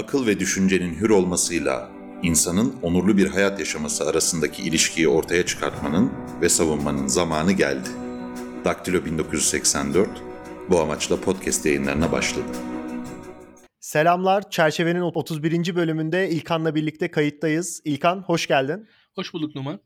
akıl 0.00 0.26
ve 0.26 0.40
düşüncenin 0.40 0.94
hür 0.94 1.10
olmasıyla 1.10 1.90
insanın 2.22 2.74
onurlu 2.82 3.16
bir 3.16 3.26
hayat 3.26 3.58
yaşaması 3.58 4.08
arasındaki 4.08 4.62
ilişkiyi 4.62 5.08
ortaya 5.08 5.46
çıkartmanın 5.46 6.12
ve 6.40 6.48
savunmanın 6.48 7.06
zamanı 7.06 7.52
geldi. 7.52 7.88
Daktilo 8.64 9.04
1984 9.04 10.08
bu 10.70 10.80
amaçla 10.80 11.20
podcast 11.20 11.66
yayınlarına 11.66 12.12
başladı. 12.12 12.46
Selamlar. 13.80 14.50
Çerçevenin 14.50 15.00
31. 15.00 15.76
bölümünde 15.76 16.30
İlkan'la 16.30 16.74
birlikte 16.74 17.10
kayıttayız. 17.10 17.82
İlkan 17.84 18.22
hoş 18.22 18.46
geldin. 18.46 18.88
Hoş 19.14 19.34
bulduk 19.34 19.54
Numan. 19.54 19.80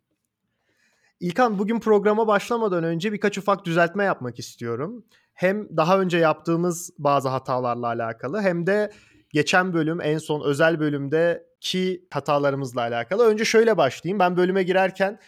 İlkan 1.20 1.58
bugün 1.58 1.80
programa 1.80 2.26
başlamadan 2.26 2.84
önce 2.84 3.12
birkaç 3.12 3.38
ufak 3.38 3.64
düzeltme 3.64 4.04
yapmak 4.04 4.38
istiyorum. 4.38 5.04
Hem 5.34 5.76
daha 5.76 6.00
önce 6.00 6.18
yaptığımız 6.18 6.90
bazı 6.98 7.28
hatalarla 7.28 7.86
alakalı 7.86 8.40
hem 8.40 8.66
de 8.66 8.90
geçen 9.34 9.72
bölüm 9.72 10.00
en 10.00 10.18
son 10.18 10.40
özel 10.40 10.80
bölümdeki 10.80 12.06
hatalarımızla 12.10 12.80
alakalı. 12.80 13.26
Önce 13.26 13.44
şöyle 13.44 13.76
başlayayım. 13.76 14.18
Ben 14.18 14.36
bölüme 14.36 14.62
girerken 14.62 15.20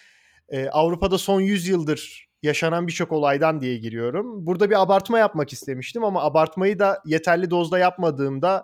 e, 0.48 0.68
Avrupa'da 0.68 1.18
son 1.18 1.40
100 1.40 1.68
yıldır 1.68 2.28
yaşanan 2.42 2.86
birçok 2.86 3.12
olaydan 3.12 3.60
diye 3.60 3.76
giriyorum. 3.76 4.46
Burada 4.46 4.70
bir 4.70 4.82
abartma 4.82 5.18
yapmak 5.18 5.52
istemiştim 5.52 6.04
ama 6.04 6.22
abartmayı 6.22 6.78
da 6.78 7.02
yeterli 7.04 7.50
dozda 7.50 7.78
yapmadığımda 7.78 8.62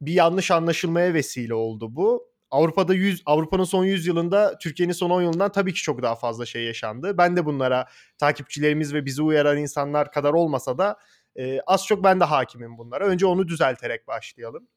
bir 0.00 0.12
yanlış 0.12 0.50
anlaşılmaya 0.50 1.14
vesile 1.14 1.54
oldu 1.54 1.96
bu. 1.96 2.32
Avrupa'da 2.50 2.94
100 2.94 3.22
Avrupa'nın 3.26 3.64
son 3.64 3.84
100 3.84 4.06
yılında 4.06 4.58
Türkiye'nin 4.58 4.92
son 4.92 5.10
10 5.10 5.22
yılından 5.22 5.52
tabii 5.52 5.72
ki 5.72 5.82
çok 5.82 6.02
daha 6.02 6.14
fazla 6.14 6.46
şey 6.46 6.64
yaşandı. 6.64 7.18
Ben 7.18 7.36
de 7.36 7.44
bunlara 7.44 7.86
takipçilerimiz 8.18 8.94
ve 8.94 9.04
bizi 9.04 9.22
uyaran 9.22 9.58
insanlar 9.58 10.12
kadar 10.12 10.32
olmasa 10.32 10.78
da 10.78 10.98
e, 11.36 11.60
az 11.66 11.86
çok 11.86 12.04
ben 12.04 12.20
de 12.20 12.24
hakimim 12.24 12.78
bunlara. 12.78 13.06
Önce 13.06 13.26
onu 13.26 13.48
düzelterek 13.48 14.08
başlayalım. 14.08 14.68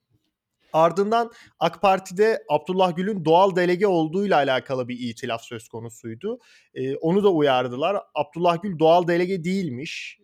Ardından 0.76 1.32
AK 1.60 1.82
Parti'de 1.82 2.44
Abdullah 2.50 2.96
Gül'ün 2.96 3.26
doğal 3.26 3.56
delege 3.56 3.88
olduğuyla 3.88 4.38
alakalı 4.38 4.88
bir 4.88 5.00
itilaf 5.00 5.42
söz 5.42 5.68
konusuydu. 5.68 6.40
Ee, 6.74 6.96
onu 6.96 7.24
da 7.24 7.32
uyardılar. 7.32 7.98
Abdullah 8.16 8.62
Gül 8.62 8.80
doğal 8.80 9.08
delege 9.08 9.44
değilmiş. 9.44 10.20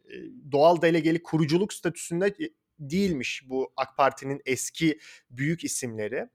Doğal 0.51 0.81
delegeli 0.81 1.23
kuruculuk 1.23 1.73
statüsünde 1.73 2.35
değilmiş 2.79 3.43
bu 3.49 3.73
AK 3.77 3.97
Parti'nin 3.97 4.41
eski 4.45 4.99
büyük 5.29 5.63
isimleri. 5.63 6.27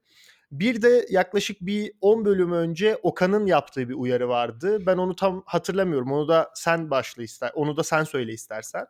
Bir 0.51 0.81
de 0.81 1.05
yaklaşık 1.09 1.61
bir 1.61 1.91
10 2.01 2.25
bölüm 2.25 2.51
önce 2.51 2.95
Okan'ın 2.95 3.45
yaptığı 3.45 3.89
bir 3.89 3.93
uyarı 3.93 4.29
vardı. 4.29 4.85
Ben 4.85 4.97
onu 4.97 5.15
tam 5.15 5.43
hatırlamıyorum. 5.45 6.11
Onu 6.11 6.27
da 6.27 6.51
sen 6.55 6.89
başla 6.91 7.23
ister. 7.23 7.51
Onu 7.55 7.77
da 7.77 7.83
sen 7.83 8.03
söyle 8.03 8.33
istersen. 8.33 8.85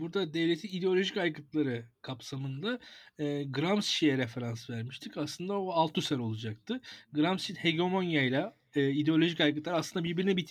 Burada 0.00 0.34
devletin 0.34 0.68
ideolojik 0.68 1.16
aygıtları 1.16 1.84
kapsamında 2.02 2.78
Gramsci'ye 3.46 4.18
referans 4.18 4.70
vermiştik. 4.70 5.16
Aslında 5.16 5.60
o 5.60 5.70
Althusser 5.70 6.18
olacaktı. 6.18 6.80
Gramsci'nin 7.12 7.58
hegemonyayla 7.58 8.56
e, 8.76 8.90
ideolojik 8.90 9.40
aygıtlar 9.40 9.72
aslında 9.72 10.04
birbirine 10.04 10.36
bit 10.36 10.50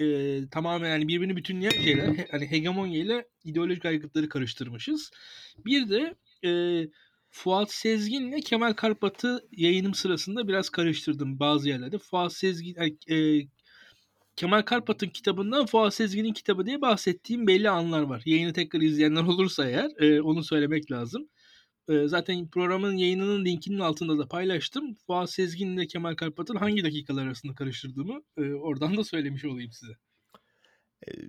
e, 0.00 0.48
tamamen 0.50 0.90
yani 0.90 1.08
birbirini 1.08 1.36
bütünleyen 1.36 1.82
şeyler. 1.82 2.08
He, 2.08 2.26
hani 2.30 2.50
hegemonya 2.50 3.00
ile 3.00 3.28
ideolojik 3.44 3.84
aygıtları 3.84 4.28
karıştırmışız. 4.28 5.10
Bir 5.66 5.88
de 5.88 6.14
e, 6.48 6.50
Fuat 7.30 7.72
Sezgin 7.72 8.28
ile 8.28 8.40
Kemal 8.40 8.72
Karpat'ı 8.72 9.48
yayınım 9.52 9.94
sırasında 9.94 10.48
biraz 10.48 10.70
karıştırdım 10.70 11.38
bazı 11.40 11.68
yerlerde. 11.68 11.98
Fuat 11.98 12.32
Sezgin 12.32 12.76
e, 13.10 13.48
Kemal 14.36 14.62
Karpat'ın 14.62 15.08
kitabından 15.08 15.66
Fuat 15.66 15.94
Sezgin'in 15.94 16.32
kitabı 16.32 16.66
diye 16.66 16.80
bahsettiğim 16.80 17.46
belli 17.46 17.70
anlar 17.70 18.02
var. 18.02 18.22
Yayını 18.26 18.52
tekrar 18.52 18.80
izleyenler 18.80 19.22
olursa 19.22 19.68
eğer 19.68 19.90
e, 19.98 20.22
onu 20.22 20.44
söylemek 20.44 20.90
lazım. 20.90 21.28
E, 21.88 22.08
zaten 22.08 22.48
programın 22.48 22.96
yayınının 22.96 23.44
linkinin 23.44 23.78
altında 23.78 24.18
da 24.18 24.28
paylaştım. 24.28 24.94
Fuat 25.06 25.30
Sezgin 25.30 25.76
ile 25.76 25.86
Kemal 25.86 26.14
Karpat'ın 26.14 26.56
hangi 26.56 26.84
dakikalar 26.84 27.26
arasında 27.26 27.54
karıştırdığımı 27.54 28.22
e, 28.36 28.52
oradan 28.52 28.96
da 28.96 29.04
söylemiş 29.04 29.44
olayım 29.44 29.72
size. 29.72 29.92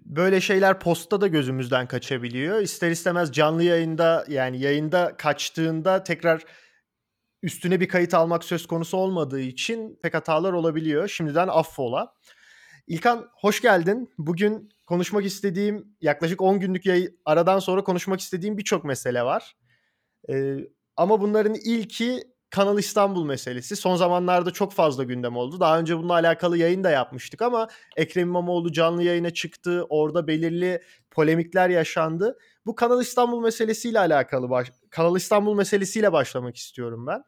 Böyle 0.06 0.42
şeyler 0.42 0.80
postta 0.80 1.22
da 1.22 1.28
gözümüzden 1.28 1.88
kaçabiliyor. 1.88 2.62
İster 2.62 2.92
istemez 2.92 3.32
canlı 3.32 3.64
yayında 3.64 4.26
yani 4.30 4.62
yayında 4.62 5.18
kaçtığında 5.18 6.04
tekrar 6.04 6.44
üstüne 7.44 7.80
bir 7.80 7.88
kayıt 7.88 8.14
almak 8.14 8.44
söz 8.44 8.68
konusu 8.68 8.98
olmadığı 8.98 9.42
için 9.42 10.00
pek 10.04 10.14
hatalar 10.14 10.54
olabiliyor. 10.54 11.08
Şimdiden 11.08 11.48
affola. 11.48 12.14
İlkan 12.88 13.30
hoş 13.34 13.62
geldin. 13.62 14.10
Bugün 14.18 14.70
konuşmak 14.86 15.26
istediğim 15.26 15.96
yaklaşık 16.02 16.42
10 16.42 16.60
günlük 16.60 16.86
yayı 16.86 17.18
aradan 17.26 17.60
sonra 17.60 17.84
konuşmak 17.84 18.20
istediğim 18.20 18.58
birçok 18.58 18.84
mesele 18.84 19.24
var. 19.24 19.56
Ee, 20.30 20.58
ama 20.98 21.22
bunların 21.22 21.56
ilki 21.66 22.24
Kanal 22.50 22.80
İstanbul 22.80 23.26
meselesi. 23.26 23.76
Son 23.76 23.96
zamanlarda 23.96 24.52
çok 24.52 24.74
fazla 24.74 25.04
gündem 25.04 25.38
oldu. 25.38 25.60
Daha 25.60 25.80
önce 25.80 25.98
bununla 25.98 26.14
alakalı 26.14 26.58
yayın 26.58 26.84
da 26.84 26.90
yapmıştık 26.90 27.42
ama 27.42 27.68
Ekrem 27.98 28.28
İmamoğlu 28.28 28.72
canlı 28.72 29.04
yayına 29.04 29.30
çıktı. 29.30 29.86
Orada 29.90 30.28
belirli 30.28 30.82
polemikler 31.12 31.70
yaşandı. 31.70 32.38
Bu 32.66 32.76
Kanal 32.76 33.02
İstanbul 33.02 33.42
meselesiyle 33.42 34.00
alakalı 34.00 34.50
baş... 34.50 34.72
Kanal 34.90 35.16
İstanbul 35.18 35.56
meselesiyle 35.56 36.14
başlamak 36.14 36.58
istiyorum 36.58 37.08
ben 37.08 37.24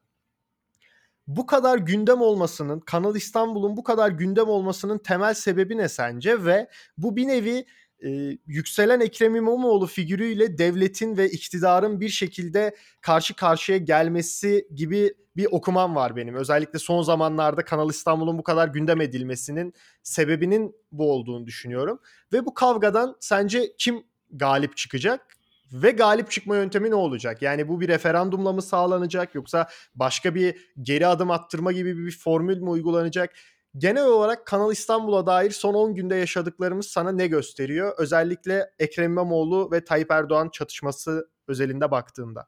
bu 1.27 1.45
kadar 1.45 1.77
gündem 1.77 2.21
olmasının, 2.21 2.79
Kanal 2.79 3.15
İstanbul'un 3.15 3.77
bu 3.77 3.83
kadar 3.83 4.09
gündem 4.09 4.47
olmasının 4.47 4.97
temel 4.97 5.33
sebebi 5.33 5.77
ne 5.77 5.89
sence? 5.89 6.45
Ve 6.45 6.69
bu 6.97 7.15
bir 7.15 7.27
nevi 7.27 7.65
e, 8.05 8.37
yükselen 8.47 8.99
Ekrem 8.99 9.35
İmamoğlu 9.35 9.87
figürüyle 9.87 10.57
devletin 10.57 11.17
ve 11.17 11.29
iktidarın 11.29 12.01
bir 12.01 12.09
şekilde 12.09 12.75
karşı 13.01 13.35
karşıya 13.35 13.77
gelmesi 13.77 14.67
gibi 14.75 15.13
bir 15.35 15.47
okumam 15.51 15.95
var 15.95 16.15
benim. 16.15 16.35
Özellikle 16.35 16.79
son 16.79 17.01
zamanlarda 17.01 17.65
Kanal 17.65 17.89
İstanbul'un 17.89 18.37
bu 18.37 18.43
kadar 18.43 18.67
gündem 18.67 19.01
edilmesinin 19.01 19.73
sebebinin 20.03 20.75
bu 20.91 21.11
olduğunu 21.11 21.45
düşünüyorum. 21.45 21.99
Ve 22.33 22.45
bu 22.45 22.53
kavgadan 22.53 23.15
sence 23.19 23.73
kim 23.77 24.03
galip 24.31 24.77
çıkacak? 24.77 25.36
Ve 25.73 25.91
galip 25.91 26.31
çıkma 26.31 26.55
yöntemi 26.55 26.89
ne 26.89 26.95
olacak? 26.95 27.41
Yani 27.41 27.67
bu 27.67 27.81
bir 27.81 27.87
referandumla 27.87 28.53
mı 28.53 28.61
sağlanacak 28.61 29.35
yoksa 29.35 29.69
başka 29.95 30.35
bir 30.35 30.71
geri 30.81 31.07
adım 31.07 31.31
attırma 31.31 31.71
gibi 31.71 31.97
bir 31.97 32.17
formül 32.17 32.57
mü 32.57 32.69
uygulanacak? 32.69 33.35
Genel 33.77 34.05
olarak 34.05 34.45
Kanal 34.45 34.71
İstanbul'a 34.71 35.25
dair 35.25 35.51
son 35.51 35.73
10 35.73 35.95
günde 35.95 36.15
yaşadıklarımız 36.15 36.87
sana 36.87 37.11
ne 37.11 37.27
gösteriyor? 37.27 37.93
Özellikle 37.97 38.71
Ekrem 38.79 39.11
İmamoğlu 39.11 39.71
ve 39.71 39.85
Tayyip 39.85 40.11
Erdoğan 40.11 40.49
çatışması 40.49 41.29
özelinde 41.47 41.91
baktığında. 41.91 42.47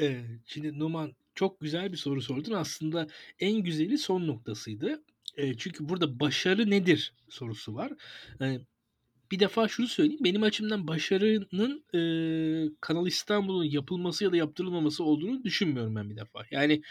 Ee, 0.00 0.20
şimdi 0.46 0.78
Numan 0.78 1.12
çok 1.34 1.60
güzel 1.60 1.92
bir 1.92 1.96
soru 1.96 2.22
sordun. 2.22 2.52
Aslında 2.52 3.06
en 3.38 3.56
güzeli 3.56 3.98
son 3.98 4.26
noktasıydı. 4.26 5.02
E, 5.36 5.56
çünkü 5.56 5.88
burada 5.88 6.20
başarı 6.20 6.70
nedir 6.70 7.14
sorusu 7.28 7.74
var. 7.74 7.92
E, 8.40 8.60
bir 9.32 9.40
defa 9.40 9.68
şunu 9.68 9.88
söyleyeyim. 9.88 10.24
Benim 10.24 10.42
açımdan 10.42 10.88
başarının 10.88 11.84
e, 11.94 12.00
Kanal 12.80 13.06
İstanbul'un 13.06 13.64
yapılması 13.64 14.24
ya 14.24 14.32
da 14.32 14.36
yaptırılmaması 14.36 15.04
olduğunu 15.04 15.44
düşünmüyorum 15.44 15.96
ben 15.96 16.10
bir 16.10 16.16
defa. 16.16 16.44
Yani 16.50 16.82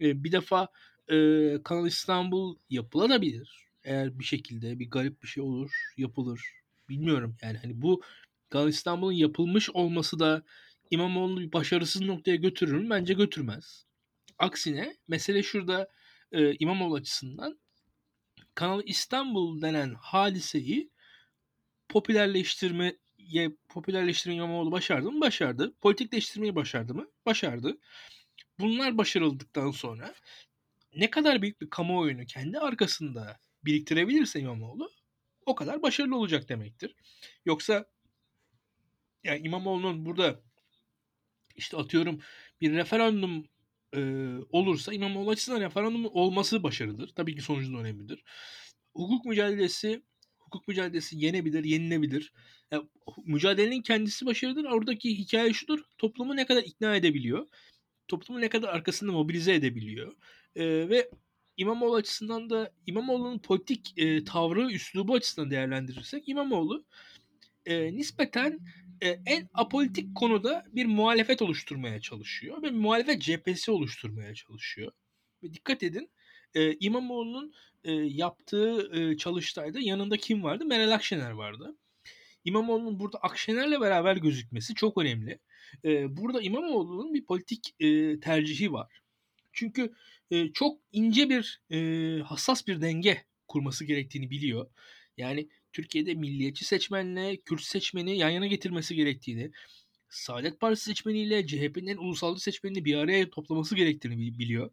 e, 0.00 0.24
bir 0.24 0.32
defa 0.32 0.68
e, 1.08 1.16
Kanal 1.64 1.86
İstanbul 1.86 2.56
yapılabilir. 2.70 3.68
Eğer 3.84 4.18
bir 4.18 4.24
şekilde 4.24 4.78
bir 4.78 4.90
garip 4.90 5.22
bir 5.22 5.28
şey 5.28 5.42
olur, 5.42 5.72
yapılır. 5.96 6.40
Bilmiyorum 6.88 7.36
yani 7.42 7.58
hani 7.58 7.82
bu 7.82 8.02
Kanal 8.48 8.68
İstanbul'un 8.68 9.12
yapılmış 9.12 9.70
olması 9.70 10.18
da 10.18 10.42
İmamoğlu'nu 10.90 11.40
bir 11.40 11.52
başarısız 11.52 12.02
noktaya 12.02 12.36
götürür 12.36 12.78
mü? 12.78 12.90
Bence 12.90 13.14
götürmez. 13.14 13.86
Aksine 14.38 14.96
mesele 15.08 15.42
şurada 15.42 15.88
e, 16.32 16.54
İmamoğlu 16.54 16.94
açısından 16.94 17.58
Kanal 18.54 18.82
İstanbul 18.86 19.62
denen 19.62 19.94
hadiseyi 19.94 20.93
popülerleştirmeye 21.94 23.50
popülerleştirmeyi 23.68 24.38
İmamoğlu 24.38 24.72
başardı 24.72 25.12
mı? 25.12 25.20
Başardı. 25.20 25.74
Politikleştirmeyi 25.80 26.54
başardı 26.54 26.94
mı? 26.94 27.06
Başardı. 27.26 27.78
Bunlar 28.58 28.98
başarıldıktan 28.98 29.70
sonra 29.70 30.14
ne 30.96 31.10
kadar 31.10 31.42
büyük 31.42 31.60
bir 31.60 31.70
kamuoyunu 31.70 32.26
kendi 32.26 32.58
arkasında 32.58 33.36
biriktirebilirse 33.64 34.40
İmamoğlu 34.40 34.90
o 35.46 35.54
kadar 35.54 35.82
başarılı 35.82 36.16
olacak 36.16 36.48
demektir. 36.48 36.94
Yoksa 37.44 37.86
yani 39.24 39.46
İmamoğlu'nun 39.46 40.06
burada 40.06 40.40
işte 41.56 41.76
atıyorum 41.76 42.20
bir 42.60 42.72
referandum 42.72 43.48
e, 43.96 44.00
olursa 44.50 44.92
İmamoğlu 44.92 45.30
açısından 45.30 45.60
referandum 45.60 46.04
olması 46.06 46.62
başarıdır. 46.62 47.12
Tabii 47.16 47.34
ki 47.36 47.42
sonucun 47.42 47.74
önemlidir. 47.74 48.24
Hukuk 48.94 49.24
mücadelesi 49.24 50.02
hukuk 50.54 50.68
mücadelesi 50.68 51.24
yenebilir, 51.24 51.64
yenilebilir. 51.64 52.32
Yani, 52.70 52.88
mücadelenin 53.24 53.82
kendisi 53.82 54.26
başarıdır. 54.26 54.64
Oradaki 54.64 55.18
hikaye 55.18 55.52
şudur. 55.52 55.80
Toplumu 55.98 56.36
ne 56.36 56.46
kadar 56.46 56.62
ikna 56.62 56.96
edebiliyor. 56.96 57.46
Toplumu 58.08 58.40
ne 58.40 58.48
kadar 58.48 58.68
arkasında 58.68 59.12
mobilize 59.12 59.54
edebiliyor. 59.54 60.12
E, 60.56 60.64
ve 60.88 61.10
İmamoğlu 61.56 61.94
açısından 61.94 62.50
da 62.50 62.72
İmamoğlu'nun 62.86 63.38
politik 63.38 63.92
e, 63.96 64.24
tavrı, 64.24 64.72
üslubu 64.72 65.14
açısından 65.14 65.50
değerlendirirsek 65.50 66.28
İmamoğlu 66.28 66.84
e, 67.66 67.96
nispeten 67.96 68.60
e, 69.00 69.08
en 69.26 69.48
apolitik 69.54 70.14
konuda 70.14 70.64
bir 70.72 70.86
muhalefet 70.86 71.42
oluşturmaya 71.42 72.00
çalışıyor 72.00 72.62
ve 72.62 72.70
muhalefet 72.70 73.22
cephesi 73.22 73.70
oluşturmaya 73.70 74.34
çalışıyor. 74.34 74.92
Ve 75.42 75.54
dikkat 75.54 75.82
edin 75.82 76.10
e, 76.54 76.74
İmamoğlu'nun 76.74 77.54
e, 77.84 77.92
yaptığı 77.92 78.90
e, 79.00 79.16
çalıştayda 79.16 79.80
yanında 79.80 80.16
kim 80.16 80.42
vardı? 80.42 80.64
Meral 80.64 80.90
Akşener 80.90 81.30
vardı. 81.30 81.76
İmamoğlu'nun 82.44 83.00
burada 83.00 83.18
Akşener'le 83.18 83.80
beraber 83.80 84.16
gözükmesi 84.16 84.74
çok 84.74 84.98
önemli. 84.98 85.38
E, 85.84 86.16
burada 86.16 86.42
İmamoğlu'nun 86.42 87.14
bir 87.14 87.24
politik 87.24 87.74
e, 87.80 88.20
tercihi 88.20 88.72
var. 88.72 89.00
Çünkü 89.52 89.94
e, 90.30 90.52
çok 90.52 90.80
ince 90.92 91.30
bir 91.30 91.60
e, 91.70 92.18
hassas 92.22 92.66
bir 92.66 92.80
denge 92.80 93.24
kurması 93.48 93.84
gerektiğini 93.84 94.30
biliyor. 94.30 94.70
Yani 95.16 95.48
Türkiye'de 95.72 96.14
milliyetçi 96.14 96.64
seçmenle 96.64 97.36
Kürt 97.36 97.62
seçmeni 97.62 98.18
yan 98.18 98.30
yana 98.30 98.46
getirmesi 98.46 98.94
gerektiğini, 98.94 99.50
Saadet 100.08 100.60
Partisi 100.60 100.84
seçmeniyle 100.84 101.46
CHP'nin 101.46 101.96
ulusalcı 101.96 102.42
seçmenini 102.42 102.84
bir 102.84 102.94
araya 102.96 103.30
toplaması 103.30 103.76
gerektiğini 103.76 104.38
biliyor. 104.38 104.70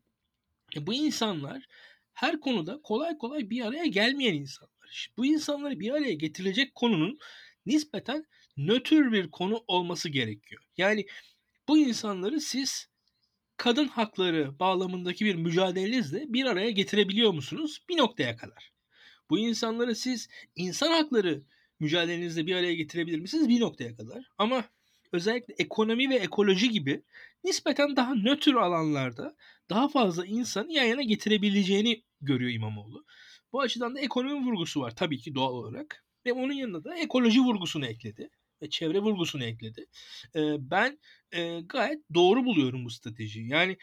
E 0.76 0.88
bu 0.88 0.94
insanlar 0.94 1.68
her 2.14 2.40
konuda 2.40 2.82
kolay 2.82 3.18
kolay 3.18 3.50
bir 3.50 3.66
araya 3.66 3.86
gelmeyen 3.86 4.34
insanlar. 4.34 5.12
Bu 5.18 5.26
insanları 5.26 5.80
bir 5.80 5.92
araya 5.92 6.14
getirecek 6.14 6.76
konunun 6.76 7.20
nispeten 7.66 8.26
nötr 8.58 9.12
bir 9.12 9.32
konu 9.32 9.64
olması 9.68 10.10
gerekiyor. 10.10 10.64
Yani 10.78 11.06
bu 11.68 11.78
insanları 11.78 12.42
siz 12.42 12.88
kadın 13.58 13.88
hakları 13.88 14.60
bağlamındaki 14.60 15.26
bir 15.26 15.36
mücadelenizle 15.36 16.34
bir 16.34 16.46
araya 16.46 16.72
getirebiliyor 16.72 17.32
musunuz? 17.32 17.84
Bir 17.90 17.98
noktaya 17.98 18.36
kadar. 18.38 18.72
Bu 19.30 19.40
insanları 19.40 19.96
siz 19.96 20.30
insan 20.56 20.92
hakları 20.92 21.44
mücadelenizle 21.80 22.48
bir 22.48 22.56
araya 22.56 22.74
getirebilir 22.74 23.20
misiniz? 23.20 23.50
Bir 23.50 23.60
noktaya 23.60 23.96
kadar. 23.96 24.26
Ama 24.38 24.66
özellikle 25.12 25.54
ekonomi 25.58 26.10
ve 26.10 26.16
ekoloji 26.16 26.70
gibi 26.70 27.04
nispeten 27.44 27.96
daha 27.96 28.16
nötr 28.16 28.54
alanlarda 28.54 29.36
daha 29.70 29.88
fazla 29.88 30.26
insanı 30.26 30.74
yan 30.74 30.86
yana 30.86 31.02
getirebileceğini 31.02 32.04
görüyor 32.22 32.52
İmamoğlu. 32.52 33.06
Bu 33.54 33.62
açıdan 33.62 33.96
da 33.96 34.00
ekonomi 34.00 34.46
vurgusu 34.46 34.82
var 34.82 34.96
tabii 34.96 35.18
ki 35.18 35.36
doğal 35.36 35.54
olarak. 35.54 36.06
Ve 36.26 36.34
onun 36.34 36.54
yanında 36.54 36.84
da 36.84 36.98
ekoloji 36.98 37.40
vurgusunu 37.40 37.86
ekledi 37.86 38.30
ve 38.62 38.70
çevre 38.70 39.00
vurgusunu 39.00 39.44
ekledi. 39.44 39.86
ben 40.60 41.00
gayet 41.66 42.00
doğru 42.14 42.46
buluyorum 42.46 42.86
bu 42.86 42.90
stratejiyi. 42.90 43.50
Yani 43.50 43.78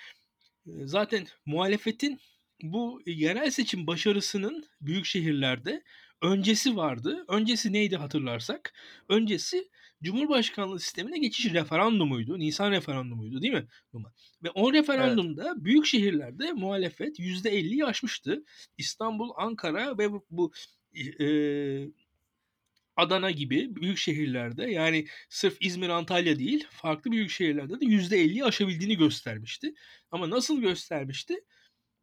zaten 0.67 1.27
muhalefetin 1.47 2.21
bu 2.63 3.03
yerel 3.07 3.51
seçim 3.51 3.87
başarısının 3.87 4.65
büyük 4.81 5.05
şehirlerde 5.05 5.83
öncesi 6.23 6.77
vardı. 6.77 7.25
Öncesi 7.29 7.73
neydi 7.73 7.97
hatırlarsak? 7.97 8.73
Öncesi 9.09 9.69
Cumhurbaşkanlığı 10.03 10.81
sistemine 10.81 11.19
geçiş 11.19 11.53
referandumuydu. 11.53 12.39
Nisan 12.39 12.71
referandumuydu 12.71 13.43
değil 13.43 13.53
mi? 13.53 13.67
Ve 14.43 14.51
o 14.51 14.73
referandumda 14.73 15.45
evet. 15.45 15.65
büyük 15.65 15.87
şehirlerde 15.87 16.53
muhalefet 16.53 17.19
%50'yi 17.19 17.85
aşmıştı. 17.85 18.45
İstanbul, 18.79 19.31
Ankara 19.37 19.99
ve 19.99 20.13
bu, 20.13 20.27
bu 20.31 20.53
e, 21.21 21.27
Adana 22.97 23.31
gibi 23.31 23.77
büyük 23.77 23.99
şehirlerde 23.99 24.71
yani 24.71 25.07
sırf 25.29 25.57
İzmir, 25.61 25.89
Antalya 25.89 26.39
değil 26.39 26.67
farklı 26.71 27.13
büyük 27.13 27.31
şehirlerde 27.31 27.81
de 27.81 27.85
%50'yi 27.85 28.45
aşabildiğini 28.45 28.97
göstermişti. 28.97 29.75
Ama 30.11 30.31
nasıl 30.31 30.61
göstermişti? 30.61 31.35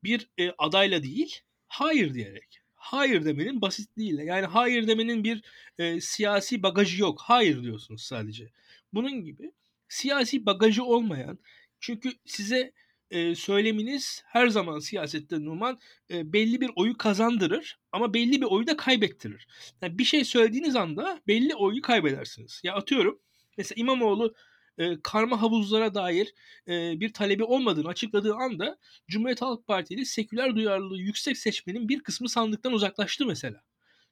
Bir 0.03 0.29
e, 0.37 0.51
adayla 0.57 1.03
değil, 1.03 1.41
hayır 1.67 2.13
diyerek. 2.13 2.64
Hayır 2.85 3.25
demenin 3.25 3.61
basitliğiyle. 3.61 4.23
Yani 4.23 4.45
hayır 4.45 4.87
demenin 4.87 5.23
bir 5.23 5.43
e, 5.77 6.01
siyasi 6.01 6.63
bagajı 6.63 7.01
yok. 7.01 7.21
Hayır 7.21 7.63
diyorsunuz 7.63 8.01
sadece. 8.01 8.49
Bunun 8.93 9.23
gibi 9.25 9.51
siyasi 9.89 10.45
bagajı 10.45 10.83
olmayan 10.83 11.39
çünkü 11.79 12.11
size 12.25 12.73
e, 13.11 13.35
söyleminiz 13.35 14.23
her 14.25 14.47
zaman 14.47 14.79
siyasette 14.79 15.45
Numan 15.45 15.79
e, 16.11 16.33
belli 16.33 16.61
bir 16.61 16.71
oyu 16.75 16.97
kazandırır 16.97 17.79
ama 17.91 18.13
belli 18.13 18.41
bir 18.41 18.45
oyu 18.45 18.67
da 18.67 18.77
kaybettirir. 18.77 19.47
Yani 19.81 19.97
bir 19.97 20.03
şey 20.03 20.25
söylediğiniz 20.25 20.75
anda 20.75 21.21
belli 21.27 21.55
oyu 21.55 21.81
kaybedersiniz. 21.81 22.61
Ya 22.63 22.75
atıyorum 22.75 23.19
mesela 23.57 23.81
İmamoğlu 23.81 24.35
e, 24.77 25.01
karma 25.03 25.41
havuzlara 25.41 25.95
dair 25.95 26.33
e, 26.67 26.99
bir 26.99 27.13
talebi 27.13 27.43
olmadığını 27.43 27.87
açıkladığı 27.87 28.35
anda 28.35 28.77
Cumhuriyet 29.07 29.41
Halk 29.41 29.67
Partili 29.67 30.05
seküler 30.05 30.55
duyarlılığı 30.55 30.97
yüksek 30.97 31.37
seçmenin 31.37 31.89
bir 31.89 31.99
kısmı 31.99 32.29
sandıktan 32.29 32.73
uzaklaştı 32.73 33.25
mesela. 33.25 33.61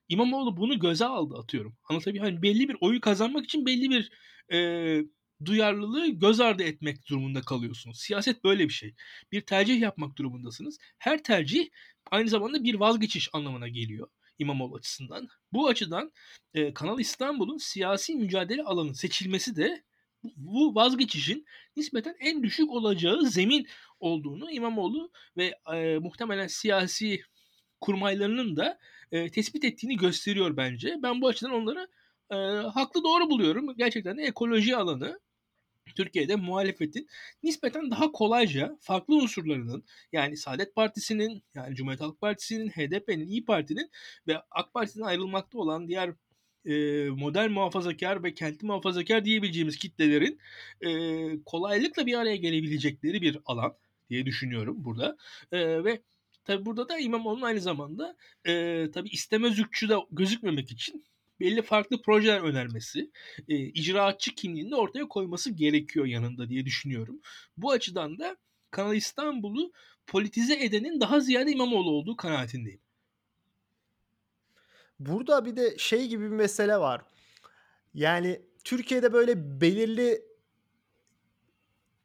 İmamoğlu 0.09 0.57
bunu 0.57 0.79
göze 0.79 1.05
aldı 1.05 1.35
atıyorum. 1.35 1.77
Anlatabiliyor 1.89 2.25
hani 2.25 2.41
belli 2.41 2.69
bir 2.69 2.77
oyu 2.81 3.01
kazanmak 3.01 3.45
için 3.45 3.65
belli 3.65 3.89
bir 3.89 4.11
e, 4.53 4.99
duyarlılığı 5.45 6.07
göz 6.07 6.39
ardı 6.39 6.63
etmek 6.63 7.09
durumunda 7.09 7.41
kalıyorsunuz. 7.41 7.99
Siyaset 7.99 8.43
böyle 8.43 8.63
bir 8.63 8.73
şey. 8.73 8.95
Bir 9.31 9.41
tercih 9.41 9.81
yapmak 9.81 10.17
durumundasınız. 10.17 10.77
Her 10.97 11.23
tercih 11.23 11.69
aynı 12.11 12.29
zamanda 12.29 12.63
bir 12.63 12.75
vazgeçiş 12.75 13.29
anlamına 13.33 13.67
geliyor 13.67 14.07
İmamoğlu 14.39 14.75
açısından. 14.75 15.27
Bu 15.53 15.67
açıdan 15.67 16.11
e, 16.53 16.73
Kanal 16.73 16.99
İstanbul'un 16.99 17.57
siyasi 17.57 18.15
mücadele 18.15 18.63
alanı 18.63 18.95
seçilmesi 18.95 19.55
de 19.55 19.83
bu 20.23 20.75
vazgeçişin 20.75 21.45
nispeten 21.75 22.15
en 22.19 22.43
düşük 22.43 22.71
olacağı 22.71 23.25
zemin 23.25 23.67
olduğunu 23.99 24.51
İmamoğlu 24.51 25.11
ve 25.37 25.55
e, 25.73 25.97
muhtemelen 25.97 26.47
siyasi 26.47 27.21
kurmaylarının 27.81 28.57
da 28.57 28.79
e, 29.11 29.31
tespit 29.31 29.63
ettiğini 29.63 29.97
gösteriyor 29.97 30.57
bence. 30.57 30.95
Ben 31.03 31.21
bu 31.21 31.27
açıdan 31.27 31.51
onları 31.51 31.87
e, 32.31 32.35
haklı 32.67 33.03
doğru 33.03 33.29
buluyorum. 33.29 33.77
Gerçekten 33.77 34.17
de 34.17 34.23
ekoloji 34.23 34.75
alanı 34.75 35.19
Türkiye'de 35.95 36.35
muhalefetin 36.35 37.07
nispeten 37.43 37.91
daha 37.91 38.11
kolayca 38.11 38.77
farklı 38.81 39.15
unsurlarının 39.15 39.83
yani 40.11 40.37
Saadet 40.37 40.75
Partisi'nin 40.75 41.43
yani 41.55 41.75
Cumhuriyet 41.75 42.01
Halk 42.01 42.21
Partisi'nin, 42.21 42.69
HDP'nin, 42.69 43.27
İyi 43.27 43.45
Parti'nin 43.45 43.91
ve 44.27 44.41
AK 44.51 44.73
Parti'den 44.73 45.03
ayrılmakta 45.03 45.57
olan 45.57 45.87
diğer 45.87 46.13
e, 46.65 47.09
modern 47.09 47.51
muhafazakar 47.51 48.23
ve 48.23 48.33
kentli 48.33 48.65
muhafazakar 48.65 49.25
diyebileceğimiz 49.25 49.77
kitlelerin 49.77 50.39
e, 50.81 50.89
kolaylıkla 51.45 52.05
bir 52.05 52.17
araya 52.17 52.35
gelebilecekleri 52.35 53.21
bir 53.21 53.37
alan 53.45 53.75
diye 54.09 54.25
düşünüyorum 54.25 54.75
burada. 54.77 55.17
E, 55.51 55.83
ve 55.83 56.01
tabi 56.45 56.65
burada 56.65 56.89
da 56.89 56.99
İmamoğlu'nun 56.99 57.41
aynı 57.41 57.61
zamanda 57.61 58.15
e, 58.47 58.85
tabi 58.93 59.09
istemez 59.09 59.57
de 59.57 59.95
gözükmemek 60.11 60.71
için 60.71 61.05
belli 61.39 61.61
farklı 61.61 62.01
projeler 62.01 62.41
önermesi, 62.41 63.11
e, 63.47 63.55
icraatçı 63.55 64.35
kimliğini 64.35 64.71
de 64.71 64.75
ortaya 64.75 65.07
koyması 65.07 65.51
gerekiyor 65.51 66.05
yanında 66.05 66.49
diye 66.49 66.65
düşünüyorum. 66.65 67.21
Bu 67.57 67.71
açıdan 67.71 68.19
da 68.19 68.37
Kanal 68.71 68.95
İstanbul'u 68.95 69.71
politize 70.07 70.63
edenin 70.65 71.01
daha 71.01 71.19
ziyade 71.19 71.51
İmamoğlu 71.51 71.89
olduğu 71.91 72.15
kanaatindeyim. 72.15 72.81
Burada 74.99 75.45
bir 75.45 75.55
de 75.55 75.77
şey 75.77 76.07
gibi 76.07 76.23
bir 76.23 76.35
mesele 76.35 76.77
var. 76.77 77.01
Yani 77.93 78.41
Türkiye'de 78.63 79.13
böyle 79.13 79.61
belirli 79.61 80.21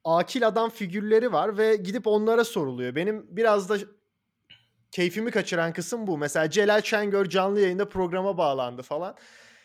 akil 0.05 0.47
adam 0.47 0.71
figürleri 0.71 1.33
var 1.33 1.59
ve 1.59 1.77
gidip 1.77 2.07
onlara 2.07 2.45
soruluyor. 2.45 2.95
Benim 2.95 3.37
biraz 3.37 3.69
da 3.69 3.77
keyfimi 4.91 5.31
kaçıran 5.31 5.73
kısım 5.73 6.07
bu. 6.07 6.19
Mesela 6.19 6.51
Celal 6.51 6.83
Şengör 6.83 7.27
canlı 7.27 7.61
yayında 7.61 7.89
programa 7.89 8.39
bağlandı 8.39 8.83
falan. 8.83 9.17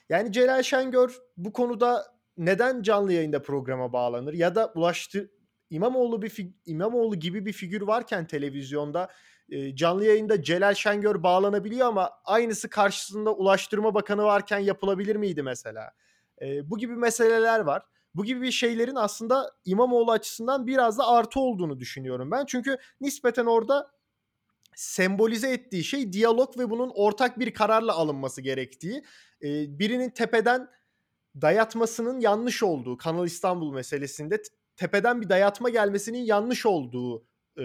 Yani 0.10 0.32
Celal 0.32 0.64
Şengör 0.64 1.18
bu 1.38 1.54
konuda 1.54 2.14
neden 2.38 2.82
canlı 2.82 3.14
yayında 3.14 3.42
programa 3.42 3.94
bağlanır 3.94 4.34
ya 4.34 4.56
da 4.56 4.72
ulaştı 4.76 5.32
İmamoğlu 5.70 6.22
bir 6.22 6.48
İmamoğlu 6.66 7.16
gibi 7.16 7.46
bir 7.46 7.54
figür 7.54 7.82
varken 7.82 8.28
televizyonda 8.28 9.10
e, 9.50 9.76
canlı 9.76 10.06
yayında 10.06 10.44
Celal 10.44 10.74
Şengör 10.74 11.24
bağlanabiliyor 11.24 11.88
ama 11.88 12.12
aynısı 12.26 12.70
karşısında 12.70 13.34
Ulaştırma 13.34 13.94
Bakanı 13.94 14.24
varken 14.24 14.60
yapılabilir 14.60 15.16
miydi 15.16 15.44
mesela? 15.44 15.92
E, 16.42 16.70
bu 16.70 16.78
gibi 16.78 16.96
meseleler 16.96 17.60
var. 17.60 17.84
Bu 18.16 18.26
gibi 18.26 18.52
şeylerin 18.52 18.96
aslında 18.96 19.52
İmamoğlu 19.66 20.12
açısından 20.12 20.68
biraz 20.68 20.98
da 20.98 21.08
artı 21.08 21.40
olduğunu 21.40 21.80
düşünüyorum 21.80 22.32
ben. 22.32 22.46
Çünkü 22.46 22.78
nispeten 23.02 23.46
orada 23.46 23.92
sembolize 24.76 25.52
ettiği 25.52 25.84
şey 25.84 26.14
diyalog 26.14 26.58
ve 26.58 26.70
bunun 26.70 26.92
ortak 26.96 27.40
bir 27.40 27.54
kararla 27.54 27.94
alınması 27.94 28.42
gerektiği. 28.42 29.04
E, 29.44 29.80
birinin 29.80 30.10
tepeden 30.10 30.70
dayatmasının 31.42 32.20
yanlış 32.20 32.64
olduğu 32.64 32.98
Kanal 32.98 33.26
İstanbul 33.26 33.74
meselesinde 33.74 34.42
tepeden 34.76 35.22
bir 35.22 35.30
dayatma 35.30 35.70
gelmesinin 35.70 36.26
yanlış 36.26 36.66
olduğu 36.66 37.26
e, 37.60 37.64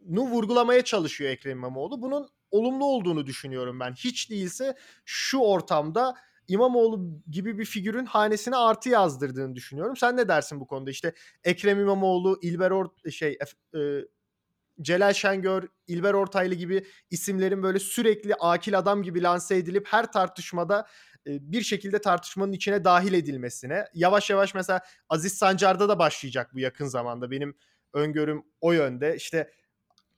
vurgulamaya 0.00 0.84
çalışıyor 0.84 1.30
Ekrem 1.30 1.58
İmamoğlu. 1.58 2.02
Bunun 2.02 2.28
olumlu 2.50 2.84
olduğunu 2.84 3.26
düşünüyorum 3.26 3.80
ben. 3.80 3.92
Hiç 3.92 4.30
değilse 4.30 4.76
şu 5.04 5.38
ortamda 5.38 6.14
İmamoğlu 6.48 7.20
gibi 7.30 7.58
bir 7.58 7.64
figürün 7.64 8.06
hanesine 8.06 8.56
artı 8.56 8.88
yazdırdığını 8.88 9.54
düşünüyorum. 9.54 9.96
Sen 9.96 10.16
ne 10.16 10.28
dersin 10.28 10.60
bu 10.60 10.66
konuda? 10.66 10.90
İşte 10.90 11.12
Ekrem 11.44 11.80
İmamoğlu, 11.80 12.38
İlber 12.42 12.70
Or 12.70 12.86
şey 13.10 13.38
e, 13.74 13.78
Celal 14.82 15.12
Şengör, 15.12 15.68
İlber 15.86 16.14
Ortaylı 16.14 16.54
gibi 16.54 16.86
isimlerin 17.10 17.62
böyle 17.62 17.78
sürekli 17.78 18.34
akil 18.34 18.78
adam 18.78 19.02
gibi 19.02 19.22
lanse 19.22 19.56
edilip 19.56 19.86
her 19.90 20.12
tartışmada 20.12 20.86
e, 21.26 21.52
bir 21.52 21.62
şekilde 21.62 22.00
tartışmanın 22.00 22.52
içine 22.52 22.84
dahil 22.84 23.12
edilmesine. 23.12 23.84
Yavaş 23.94 24.30
yavaş 24.30 24.54
mesela 24.54 24.80
Aziz 25.08 25.32
Sancar'da 25.32 25.88
da 25.88 25.98
başlayacak 25.98 26.50
bu 26.54 26.60
yakın 26.60 26.86
zamanda. 26.86 27.30
Benim 27.30 27.56
öngörüm 27.92 28.44
o 28.60 28.72
yönde. 28.72 29.16
İşte 29.16 29.52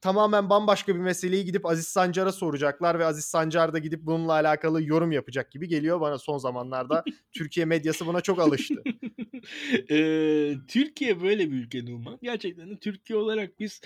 tamamen 0.00 0.50
bambaşka 0.50 0.94
bir 0.94 1.00
meseleyi 1.00 1.44
gidip 1.44 1.66
Aziz 1.66 1.88
Sancar'a 1.88 2.32
soracaklar 2.32 2.98
ve 2.98 3.04
Aziz 3.06 3.24
Sancar 3.24 3.72
da 3.72 3.78
gidip 3.78 4.00
bununla 4.02 4.32
alakalı 4.32 4.82
yorum 4.82 5.12
yapacak 5.12 5.52
gibi 5.52 5.68
geliyor 5.68 6.00
bana 6.00 6.18
son 6.18 6.38
zamanlarda. 6.38 7.04
Türkiye 7.32 7.66
medyası 7.66 8.06
buna 8.06 8.20
çok 8.20 8.40
alıştı. 8.40 8.86
Eee, 9.90 10.58
Türkiye 10.68 11.22
böyle 11.22 11.50
bir 11.50 11.56
ülke 11.56 11.84
Numan. 11.86 12.18
Gerçekten 12.22 12.76
Türkiye 12.76 13.18
olarak 13.18 13.60
biz 13.60 13.80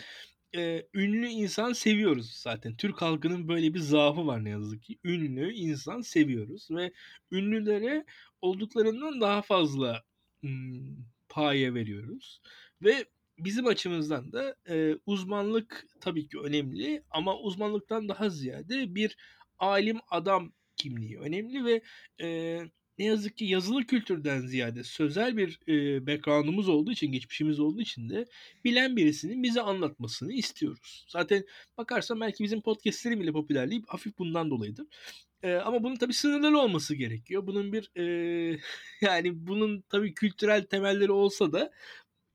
eee, 0.55 0.89
ünlü 0.95 1.27
insan 1.27 1.73
seviyoruz 1.73 2.33
zaten. 2.33 2.77
Türk 2.77 3.03
halkının 3.03 3.49
böyle 3.49 3.75
bir 3.75 3.79
zaafı 3.81 4.27
var 4.27 4.45
ne 4.45 4.51
yazık 4.51 4.83
ki. 4.83 4.99
Ünlü 5.05 5.53
insan 5.53 6.01
seviyoruz 6.01 6.69
ve 6.71 6.93
ünlülere 7.33 8.05
olduklarından 8.43 9.21
daha 9.21 9.43
fazla 9.43 10.03
ım, 10.45 11.07
paye 11.29 11.75
veriyoruz. 11.75 12.41
Ve 12.83 13.05
bizim 13.45 13.67
açımızdan 13.67 14.33
da 14.33 14.57
eee, 14.69 14.97
uzmanlık 15.07 15.87
tabii 16.01 16.29
ki 16.29 16.39
önemli 16.41 17.03
ama 17.11 17.39
uzmanlıktan 17.39 18.09
daha 18.09 18.31
ziyade 18.31 18.95
bir 18.95 19.17
alim 19.59 19.99
adam 20.11 20.53
kimliği 20.77 21.19
önemli 21.19 21.65
ve 21.65 21.83
eee, 22.21 22.71
ne 22.99 23.05
yazık 23.05 23.37
ki 23.37 23.45
yazılı 23.45 23.87
kültürden 23.87 24.41
ziyade 24.41 24.85
sözel 24.85 25.37
bir 25.37 25.59
eee 25.67 26.07
background'umuz 26.07 26.69
olduğu 26.69 26.93
için, 26.93 27.13
geçmişimiz 27.13 27.61
olduğu 27.61 27.81
için 27.81 28.09
de 28.09 28.27
bilen 28.65 28.97
birisinin 28.97 29.43
bize 29.43 29.61
anlatmasını 29.61 30.33
istiyoruz. 30.33 31.05
Zaten 31.09 31.45
bakarsan 31.79 32.21
belki 32.21 32.45
bizim 32.45 32.61
podcast'lerin 32.63 33.21
bile 33.21 33.33
popülerliği 33.33 33.83
hafif 33.89 34.19
bundan 34.19 34.51
dolayıdır. 34.51 34.87
Eee, 35.45 35.55
ama 35.57 35.83
bunun 35.83 35.97
tabii 35.97 36.13
sınırları 36.15 36.59
olması 36.59 36.95
gerekiyor. 36.95 37.47
Bunun 37.47 37.73
bir 37.73 37.91
eee, 37.97 38.61
yani 39.01 39.47
bunun 39.47 39.85
tabii 39.89 40.15
kültürel 40.15 40.65
temelleri 40.65 41.13
olsa 41.13 41.53
da 41.53 41.73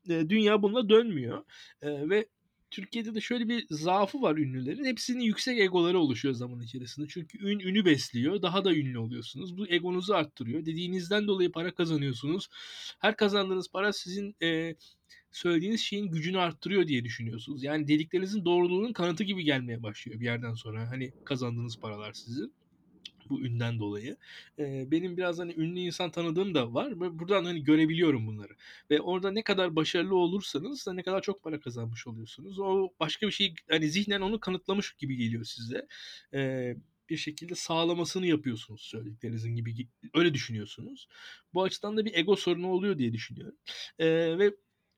eee, 0.09 0.29
dünya 0.29 0.61
bununla 0.61 0.89
dönmüyor. 0.89 1.43
Eee, 1.83 2.09
ve 2.09 2.27
Türkiye'de 2.71 3.15
de 3.15 3.21
şöyle 3.21 3.47
bir 3.49 3.65
zaafı 3.69 4.21
var 4.21 4.37
ünlülerin. 4.37 4.85
Hepsinin 4.85 5.19
yüksek 5.23 5.59
egoları 5.59 5.99
oluşuyor 5.99 6.33
zaman 6.33 6.61
içerisinde. 6.61 7.07
Çünkü 7.09 7.37
ün 7.47 7.59
ünü 7.59 7.85
besliyor. 7.85 8.41
Daha 8.41 8.65
da 8.65 8.73
ünlü 8.75 8.99
oluyorsunuz. 8.99 9.57
Bu 9.57 9.67
egonuzu 9.69 10.13
arttırıyor. 10.13 10.65
Dediğinizden 10.65 11.27
dolayı 11.27 11.51
para 11.51 11.75
kazanıyorsunuz. 11.75 12.47
Her 12.99 13.15
kazandığınız 13.17 13.71
para 13.71 13.93
sizin 13.93 14.35
eee, 14.41 14.75
söylediğiniz 15.31 15.81
şeyin 15.81 16.11
gücünü 16.11 16.39
arttırıyor 16.39 16.87
diye 16.87 17.03
düşünüyorsunuz. 17.03 17.63
Yani 17.63 17.87
dediklerinizin 17.87 18.45
doğruluğunun 18.45 18.93
kanıtı 18.93 19.23
gibi 19.23 19.43
gelmeye 19.43 19.83
başlıyor 19.83 20.19
bir 20.19 20.25
yerden 20.25 20.53
sonra. 20.53 20.89
Hani 20.91 21.13
kazandığınız 21.25 21.77
paralar 21.79 22.13
sizin 22.13 22.53
bu 23.29 23.41
ünden 23.41 23.79
dolayı. 23.79 24.17
Eee, 24.57 24.87
benim 24.91 25.17
biraz 25.17 25.39
hani 25.39 25.53
ünlü 25.57 25.79
insan 25.79 26.11
tanıdığım 26.11 26.55
da 26.55 26.73
var 26.73 26.91
ve 26.91 27.19
buradan 27.19 27.45
hani 27.45 27.63
görebiliyorum 27.63 28.27
bunları. 28.27 28.53
Ve 28.91 29.01
orada 29.01 29.31
ne 29.31 29.43
kadar 29.43 29.75
başarılı 29.75 30.15
olursanız 30.15 30.85
da 30.87 30.93
ne 30.93 31.03
kadar 31.03 31.21
çok 31.21 31.43
para 31.43 31.59
kazanmış 31.59 32.07
oluyorsunuz. 32.07 32.59
O 32.59 32.89
başka 32.99 33.27
bir 33.27 33.31
şey 33.31 33.53
hani 33.69 33.89
zihnen 33.89 34.21
onu 34.21 34.39
kanıtlamış 34.39 34.93
gibi 34.95 35.15
geliyor 35.17 35.43
size. 35.45 35.87
Eee, 36.33 36.77
bir 37.09 37.17
şekilde 37.17 37.55
sağlamasını 37.55 38.27
yapıyorsunuz 38.27 38.81
söylediklerinizin 38.81 39.55
gibi 39.55 39.71
gi- 39.71 39.87
öyle 40.13 40.33
düşünüyorsunuz. 40.33 41.07
Bu 41.53 41.63
açıdan 41.63 41.97
da 41.97 42.05
bir 42.05 42.13
ego 42.15 42.35
sorunu 42.35 42.67
oluyor 42.71 42.97
diye 42.97 43.13
düşünüyorum. 43.13 43.55
Eee, 43.99 44.37
ve 44.39 44.51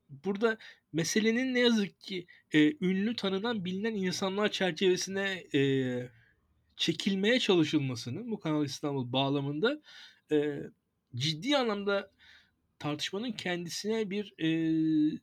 burada 0.10 0.58
meselenin 0.94 1.54
ne 1.54 1.60
yazık 1.60 2.00
ki 2.02 2.28
eee, 2.54 2.78
ünlü 2.82 3.16
tanınan 3.16 3.66
bilinen 3.66 3.94
insanlar 3.96 4.52
çerçevesine 4.52 5.44
eee, 5.54 6.12
çekilmeye 6.80 7.42
çalışılmasının 7.42 8.32
bu 8.32 8.42
Kanal 8.42 8.66
İstanbul 8.66 9.14
bağlamında 9.14 9.84
eee, 10.32 10.72
ciddi 11.16 11.58
anlamda 11.58 12.12
tartışmanın 12.80 13.34
kendisine 13.34 14.12
bir 14.12 14.36
eee, 14.40 15.20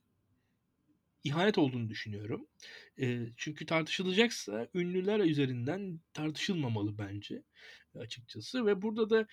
ihanet 1.23 1.57
olduğunu 1.57 1.89
düşünüyorum. 1.89 2.47
Eee, 2.97 3.33
çünkü 3.37 3.65
tartışılacaksa 3.65 4.67
ünlüler 4.73 5.19
üzerinden 5.19 5.99
tartışılmamalı 6.13 6.97
bence 6.97 7.43
açıkçası 7.95 8.65
ve 8.65 8.81
burada 8.81 9.09
da 9.09 9.27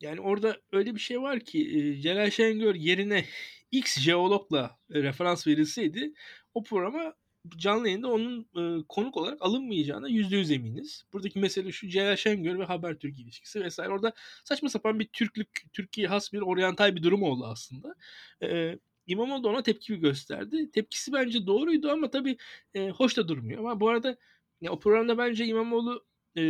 yani 0.00 0.20
orada 0.20 0.60
öyle 0.72 0.94
bir 0.94 1.00
şey 1.00 1.22
var 1.22 1.40
ki 1.40 1.58
eee, 1.60 2.00
Celal 2.02 2.30
Şengör 2.30 2.74
yerine 2.74 3.24
X 3.72 3.98
jeologla 4.00 4.78
e, 4.94 5.02
referans 5.02 5.46
verilseydi 5.46 6.14
o 6.54 6.62
programa 6.64 7.14
canlı 7.56 7.88
yayında 7.88 8.08
onun 8.08 8.40
e, 8.56 8.84
konuk 8.88 9.16
olarak 9.16 9.42
alınmayacağına 9.42 10.08
yüzde 10.08 10.36
yüz 10.36 10.50
eminiz. 10.50 11.04
Buradaki 11.12 11.38
mesele 11.38 11.72
şu 11.72 11.88
Celal 11.88 12.16
Şengör 12.16 12.58
ve 12.58 12.64
Habertürk 12.64 13.18
ilişkisi 13.18 13.60
vesaire. 13.64 13.92
Orada 13.92 14.12
saçma 14.44 14.68
sapan 14.68 14.98
bir 15.00 15.08
Türklük, 15.08 15.48
Türkiye 15.72 16.08
has 16.08 16.32
bir 16.32 16.40
oryantal 16.40 16.96
bir 16.96 17.02
durum 17.02 17.22
oldu 17.22 17.46
aslında. 17.46 17.94
Ee, 18.42 18.78
İmamoğlu 19.06 19.44
da 19.44 19.48
ona 19.48 19.62
tepki 19.62 19.96
gösterdi. 20.00 20.70
Tepkisi 20.70 21.12
bence 21.12 21.46
doğruydu 21.46 21.90
ama 21.90 22.10
tabii 22.10 22.36
e, 22.74 22.90
hoş 22.90 23.16
da 23.16 23.28
durmuyor. 23.28 23.60
Ama 23.60 23.80
bu 23.80 23.88
arada 23.88 24.16
ya, 24.60 24.72
o 24.72 24.78
programda 24.80 25.18
bence 25.18 25.46
İmamoğlu 25.46 26.04
e, 26.36 26.42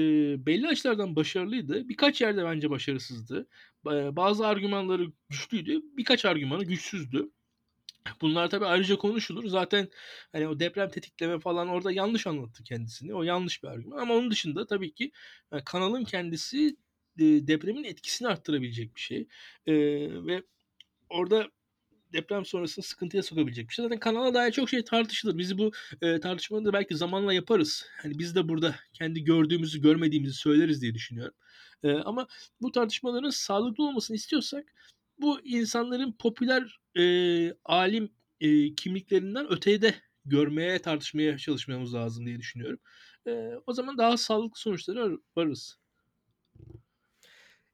belli 0.46 0.68
açılardan 0.68 1.16
başarılıydı. 1.16 1.88
Birkaç 1.88 2.20
yerde 2.20 2.44
bence 2.44 2.70
başarısızdı. 2.70 3.48
Ba- 3.84 4.16
Bazı 4.16 4.46
argümanları 4.46 5.12
güçlüydü. 5.30 5.80
Birkaç 5.96 6.24
argümanı 6.24 6.64
güçsüzdü. 6.64 7.30
Bunlar 8.20 8.50
tabii 8.50 8.66
ayrıca 8.66 8.96
konuşulur. 8.96 9.46
Zaten 9.46 9.88
hani 10.32 10.48
o 10.48 10.60
deprem 10.60 10.90
tetikleme 10.90 11.38
falan 11.38 11.68
orada 11.68 11.92
yanlış 11.92 12.26
anlattı 12.26 12.64
kendisini. 12.64 13.14
O 13.14 13.22
yanlış 13.22 13.62
bir 13.62 13.68
argüman. 13.68 13.98
Ama 13.98 14.14
onun 14.14 14.30
dışında 14.30 14.66
tabii 14.66 14.94
ki 14.94 15.12
e, 15.52 15.64
kanalın 15.64 16.04
kendisi 16.04 16.76
e, 17.18 17.24
depremin 17.24 17.84
etkisini 17.84 18.28
arttırabilecek 18.28 18.96
bir 18.96 19.00
şey. 19.00 19.28
E, 19.66 19.74
ve 20.26 20.42
orada 21.10 21.48
deprem 22.12 22.44
sonrasını 22.44 22.84
sıkıntıya 22.84 23.22
sokabilecek 23.22 23.68
bir 23.68 23.74
şey. 23.74 23.82
Zaten 23.82 24.00
kanala 24.00 24.34
dair 24.34 24.52
çok 24.52 24.70
şey 24.70 24.84
tartışılır. 24.84 25.38
Bizi 25.38 25.58
bu 25.58 25.72
e, 26.02 26.20
tartışmayı 26.20 26.64
da 26.64 26.72
belki 26.72 26.96
zamanla 26.96 27.32
yaparız. 27.32 27.86
Hani 28.02 28.18
biz 28.18 28.34
de 28.34 28.48
burada 28.48 28.74
kendi 28.92 29.24
gördüğümüzü, 29.24 29.82
görmediğimizi 29.82 30.34
söyleriz 30.34 30.82
diye 30.82 30.94
düşünüyorum. 30.94 31.34
E, 31.82 31.92
ama 31.92 32.26
bu 32.60 32.72
tartışmaların 32.72 33.30
sağlıklı 33.30 33.84
olmasını 33.84 34.16
istiyorsak 34.16 34.64
bu 35.18 35.40
insanların 35.44 36.12
popüler 36.12 36.78
e, 36.98 37.04
alim 37.64 38.12
e, 38.40 38.74
kimliklerinden 38.74 39.52
öteye 39.52 39.82
de 39.82 39.94
görmeye, 40.24 40.78
tartışmaya 40.78 41.38
çalışmamız 41.38 41.94
lazım 41.94 42.26
diye 42.26 42.38
düşünüyorum. 42.38 42.78
E, 43.26 43.50
o 43.66 43.72
zaman 43.72 43.98
daha 43.98 44.16
sağlıklı 44.16 44.60
sonuçlara 44.60 45.10
varırız. 45.36 45.78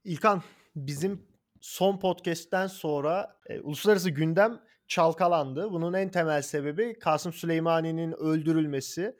İlkan 0.03 0.43
bizim 0.75 1.27
son 1.61 1.99
podcast'ten 1.99 2.67
sonra 2.67 3.39
e, 3.49 3.59
uluslararası 3.59 4.09
gündem 4.09 4.61
çalkalandı. 4.87 5.71
Bunun 5.71 5.93
en 5.93 6.11
temel 6.11 6.41
sebebi 6.41 6.99
Kasım 6.99 7.33
Süleymani'nin 7.33 8.11
öldürülmesi. 8.11 9.15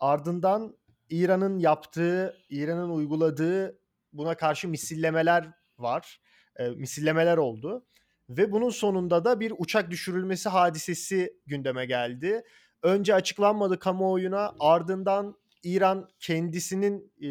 Ardından 0.00 0.76
İran'ın 1.10 1.58
yaptığı, 1.58 2.36
İran'ın 2.48 2.90
uyguladığı 2.90 3.78
buna 4.12 4.34
karşı 4.34 4.68
misillemeler 4.68 5.50
var. 5.78 6.20
E, 6.56 6.68
misillemeler 6.68 7.36
oldu. 7.36 7.86
Ve 8.30 8.52
bunun 8.52 8.70
sonunda 8.70 9.24
da 9.24 9.40
bir 9.40 9.52
uçak 9.58 9.90
düşürülmesi 9.90 10.48
hadisesi 10.48 11.32
gündeme 11.46 11.86
geldi. 11.86 12.42
Önce 12.82 13.14
açıklanmadı 13.14 13.78
kamuoyuna 13.78 14.54
ardından 14.60 15.36
İran 15.62 16.08
kendisinin 16.18 17.12
e, 17.22 17.30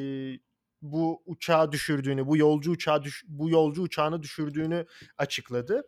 bu 0.81 1.23
uçağı 1.25 1.71
düşürdüğünü, 1.71 2.27
bu 2.27 2.37
yolcu 2.37 2.71
uçağı 2.71 3.03
düş, 3.03 3.23
bu 3.27 3.49
yolcu 3.49 3.81
uçağını 3.81 4.21
düşürdüğünü 4.21 4.85
açıkladı. 5.17 5.87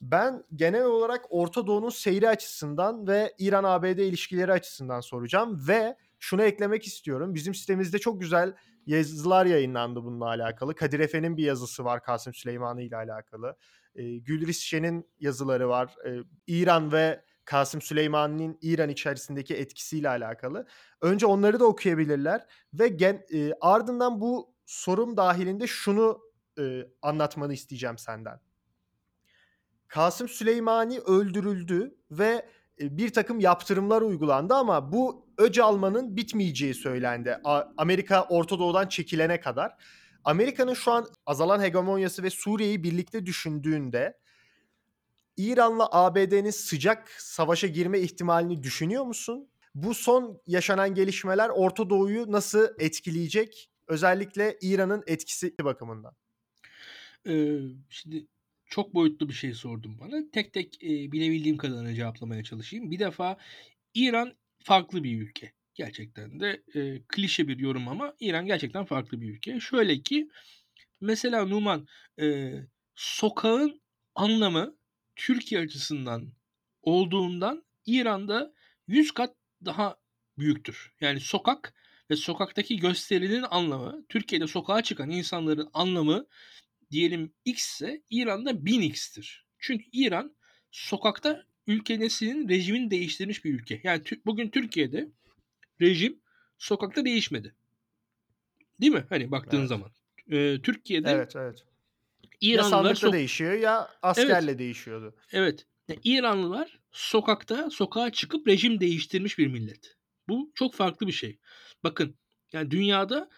Ben 0.00 0.44
genel 0.54 0.84
olarak 0.84 1.24
Orta 1.30 1.66
Doğu'nun 1.66 1.88
seyri 1.88 2.28
açısından 2.28 3.06
ve 3.06 3.34
İran-ABD 3.38 3.98
ilişkileri 3.98 4.52
açısından 4.52 5.00
soracağım 5.00 5.68
ve 5.68 5.96
şunu 6.18 6.42
eklemek 6.42 6.86
istiyorum. 6.86 7.34
Bizim 7.34 7.54
sitemizde 7.54 7.98
çok 7.98 8.20
güzel 8.20 8.54
yazılar 8.86 9.46
yayınlandı 9.46 10.04
bununla 10.04 10.26
alakalı. 10.26 10.74
Kadir 10.74 11.00
Efe'nin 11.00 11.36
bir 11.36 11.44
yazısı 11.44 11.84
var 11.84 12.02
Kasım 12.02 12.34
Süleymanı 12.34 12.82
ile 12.82 12.96
alakalı. 12.96 13.56
Gülriz 14.04 14.60
Şen'in 14.60 15.08
yazıları 15.20 15.68
var. 15.68 15.94
İran 16.46 16.92
ve 16.92 17.22
Kasım 17.44 17.82
Süleyman'ın 17.82 18.58
İran 18.62 18.88
içerisindeki 18.88 19.54
etkisiyle 19.54 20.08
alakalı. 20.08 20.66
Önce 21.00 21.26
onları 21.26 21.60
da 21.60 21.64
okuyabilirler 21.64 22.46
ve 22.74 22.88
gen, 22.88 23.26
e, 23.34 23.52
ardından 23.60 24.20
bu 24.20 24.54
sorum 24.66 25.16
dahilinde 25.16 25.66
şunu 25.66 26.20
e, 26.58 26.82
anlatmanı 27.02 27.54
isteyeceğim 27.54 27.98
senden. 27.98 28.40
Kasım 29.88 30.28
Süleymani 30.28 30.98
öldürüldü 30.98 31.96
ve 32.10 32.46
e, 32.80 32.96
bir 32.98 33.12
takım 33.12 33.40
yaptırımlar 33.40 34.02
uygulandı 34.02 34.54
ama 34.54 34.92
bu 34.92 35.26
öc 35.38 35.62
almanın 35.62 36.16
bitmeyeceği 36.16 36.74
söylendi. 36.74 37.40
A- 37.44 37.64
Amerika 37.76 38.22
Orta 38.22 38.58
Doğu'dan 38.58 38.88
çekilene 38.88 39.40
kadar. 39.40 39.76
Amerika'nın 40.26 40.74
şu 40.74 40.92
an 40.92 41.08
azalan 41.26 41.62
hegemonyası 41.62 42.22
ve 42.22 42.30
Suriye'yi 42.30 42.82
birlikte 42.82 43.26
düşündüğünde 43.26 44.18
İran'la 45.36 45.88
ABD'nin 45.92 46.50
sıcak 46.50 47.10
savaşa 47.10 47.66
girme 47.66 48.00
ihtimalini 48.00 48.62
düşünüyor 48.62 49.04
musun? 49.04 49.48
Bu 49.74 49.94
son 49.94 50.40
yaşanan 50.46 50.94
gelişmeler 50.94 51.48
Orta 51.48 51.90
Doğu'yu 51.90 52.32
nasıl 52.32 52.68
etkileyecek? 52.78 53.70
Özellikle 53.88 54.58
İran'ın 54.60 55.02
etkisi 55.06 55.54
bakımından. 55.64 56.12
Eee, 57.26 57.60
şimdi 57.90 58.26
çok 58.66 58.94
boyutlu 58.94 59.28
bir 59.28 59.34
şey 59.34 59.54
sordun 59.54 59.98
bana. 59.98 60.30
Tek 60.32 60.52
tek, 60.52 60.82
eee, 60.82 61.12
bilebildiğim 61.12 61.56
kadarıyla 61.56 61.94
cevaplamaya 61.94 62.44
çalışayım. 62.44 62.90
Bir 62.90 62.98
defa 62.98 63.36
İran 63.94 64.34
farklı 64.58 65.04
bir 65.04 65.22
ülke. 65.22 65.52
Gerçekten 65.76 66.40
de, 66.40 66.62
eee, 66.74 67.02
klişe 67.08 67.48
bir 67.48 67.58
yorum 67.58 67.88
ama 67.88 68.14
İran 68.20 68.46
gerçekten 68.46 68.84
farklı 68.84 69.20
bir 69.20 69.30
ülke. 69.34 69.60
Şöyle 69.60 70.02
ki, 70.02 70.30
mesela 71.00 71.44
Numan, 71.46 71.88
eee, 72.18 72.66
sokağın 72.94 73.80
anlamı 74.14 74.76
Türkiye 75.16 75.60
açısından 75.60 76.32
olduğundan 76.82 77.64
İran'da 77.86 78.54
100 78.88 79.12
kat 79.12 79.36
daha 79.64 79.96
büyüktür. 80.38 80.92
Yani 81.00 81.20
sokak 81.20 81.74
ve 82.10 82.16
sokaktaki 82.16 82.76
gösterinin 82.76 83.44
anlamı, 83.50 84.06
Türkiye'de 84.08 84.46
sokağa 84.46 84.82
çıkan 84.82 85.10
insanların 85.10 85.70
anlamı 85.72 86.26
diyelim 86.90 87.34
X 87.44 87.72
ise 87.74 88.02
İran'da 88.10 88.66
1000x'tir. 88.66 89.46
Çünkü 89.58 89.84
İran 89.92 90.36
sokakta 90.70 91.44
ülkesinin 91.66 92.48
rejimini 92.48 92.90
değiştirmiş 92.90 93.44
bir 93.44 93.54
ülke. 93.54 93.80
Yani 93.84 94.02
bugün 94.26 94.50
Türkiye'de 94.50 95.08
rejim 95.80 96.20
sokakta 96.58 97.04
değişmedi. 97.04 97.54
Değil 98.80 98.92
mi? 98.92 99.06
Hani 99.08 99.30
baktığın 99.30 99.58
Evet. 99.58 99.68
zaman. 99.68 99.90
Eee, 100.26 100.62
Türkiye'de 100.62 101.10
Evet, 101.10 101.36
evet. 101.36 101.64
Ya 102.22 102.30
İranlılar 102.40 102.70
sandıkta 102.70 103.06
sok- 103.08 103.12
değişiyor 103.12 103.52
ya 103.52 103.90
askerle 104.02 104.58
değişiyordu. 104.58 105.16
Evet. 105.32 105.66
Ya 105.88 105.96
İranlılar 106.04 106.78
sokakta 106.92 107.70
sokağa 107.70 108.12
çıkıp 108.12 108.48
rejim 108.48 108.80
değiştirmiş 108.80 109.38
bir 109.38 109.46
millet. 109.46 109.96
Bu 110.28 110.52
çok 110.54 110.74
farklı 110.74 111.06
bir 111.06 111.12
şey. 111.12 111.38
Bakın 111.84 112.16
yani 112.52 112.70
dünyada 112.70 113.28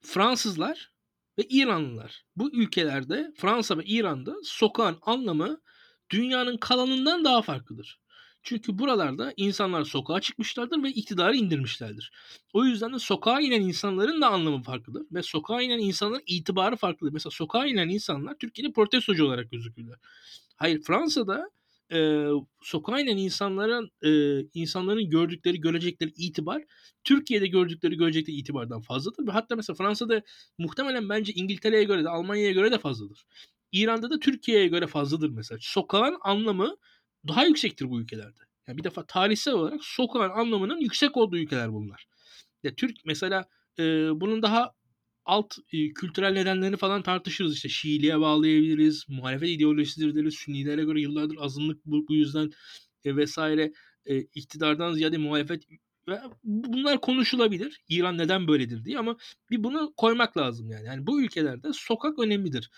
Fransızlar 0.00 0.92
ve 1.38 1.42
İranlılar 1.42 2.24
bu 2.36 2.52
ülkelerde 2.56 3.32
Fransa 3.36 3.78
ve 3.78 3.84
İran'da 3.84 4.34
sokağın 4.44 4.98
anlamı 5.02 5.60
dünyanın 6.10 6.56
kalanından 6.56 7.24
daha 7.24 7.42
farklıdır. 7.42 8.00
Çünkü 8.42 8.78
buralarda 8.78 9.34
insanlar 9.36 9.84
sokağa 9.84 10.20
çıkmışlardır 10.20 10.82
ve 10.82 10.88
iktidarı 10.90 11.36
indirmişlerdir. 11.36 12.12
O 12.52 12.64
yüzden 12.64 12.92
de 12.92 12.98
sokağa 12.98 13.40
inen 13.40 13.60
insanların 13.60 14.20
da 14.20 14.28
anlamı 14.28 14.62
farklıdır. 14.62 15.06
Ve 15.12 15.22
sokağa 15.22 15.62
inen 15.62 15.78
insanların 15.78 16.22
itibarı 16.26 16.76
farklıdır. 16.76 17.12
Mesela 17.12 17.30
sokağa 17.30 17.66
inen 17.66 17.88
insanlar 17.88 18.38
Türkiye'de 18.38 18.72
protestocu 18.72 19.26
olarak 19.26 19.50
gözükürler. 19.50 19.98
Hayır 20.56 20.82
Fransa'da 20.82 21.50
e, 21.92 22.28
sokağa 22.62 23.00
inen 23.00 23.16
insanların 23.16 23.90
e, 24.04 24.40
insanların 24.54 25.10
gördükleri 25.10 25.60
görecekleri 25.60 26.10
itibar 26.16 26.62
Türkiye'de 27.04 27.46
gördükleri 27.46 27.96
görecekleri 27.96 28.36
itibardan 28.36 28.80
fazladır. 28.80 29.26
Ve 29.26 29.30
hatta 29.30 29.56
mesela 29.56 29.76
Fransa'da 29.76 30.22
muhtemelen 30.58 31.08
bence 31.08 31.32
İngiltere'ye 31.32 31.84
göre 31.84 32.04
de 32.04 32.08
Almanya'ya 32.08 32.52
göre 32.52 32.70
de 32.70 32.78
fazladır. 32.78 33.24
İran'da 33.72 34.10
da 34.10 34.18
Türkiye'ye 34.18 34.66
göre 34.66 34.86
fazladır 34.86 35.30
mesela. 35.30 35.58
Sokağın 35.62 36.16
anlamı 36.20 36.76
daha 37.28 37.44
yüksektir 37.44 37.90
bu 37.90 38.00
ülkelerde. 38.00 38.40
Yani 38.66 38.78
bir 38.78 38.84
defa 38.84 39.06
tarihsel 39.06 39.54
olarak 39.54 39.84
sokağın 39.84 40.30
anlamının 40.30 40.80
yüksek 40.80 41.16
olduğu 41.16 41.36
ülkeler 41.36 41.72
bunlar. 41.72 42.06
Ya 42.62 42.74
Türk 42.74 42.96
mesela 43.04 43.48
e, 43.78 43.82
bunun 44.20 44.42
daha 44.42 44.74
alt 45.24 45.58
e, 45.72 45.92
kültürel 45.92 46.32
nedenlerini 46.32 46.76
falan 46.76 47.02
tartışırız. 47.02 47.54
İşte 47.54 47.68
Şiiliğe 47.68 48.20
bağlayabiliriz. 48.20 49.04
Muhalefet 49.08 49.48
ideolojisidir 49.48 50.14
deriz. 50.14 50.34
Sünnilere 50.34 50.84
göre 50.84 51.00
yıllardır 51.00 51.36
azınlık 51.40 51.86
bu, 51.86 52.08
bu 52.08 52.14
yüzden 52.14 52.50
e, 53.04 53.16
vesaire 53.16 53.72
e, 54.06 54.18
iktidardan 54.20 54.92
ziyade 54.92 55.18
muhalefet 55.18 55.62
ve 56.08 56.20
bunlar 56.44 57.00
konuşulabilir. 57.00 57.80
İran 57.88 58.18
neden 58.18 58.48
böyledir 58.48 58.84
diye 58.84 58.98
ama 58.98 59.16
bir 59.50 59.64
bunu 59.64 59.92
koymak 59.96 60.36
lazım 60.36 60.70
yani. 60.70 60.86
Yani 60.86 61.06
bu 61.06 61.22
ülkelerde 61.22 61.72
sokak 61.72 62.18
önemlidir. 62.18 62.70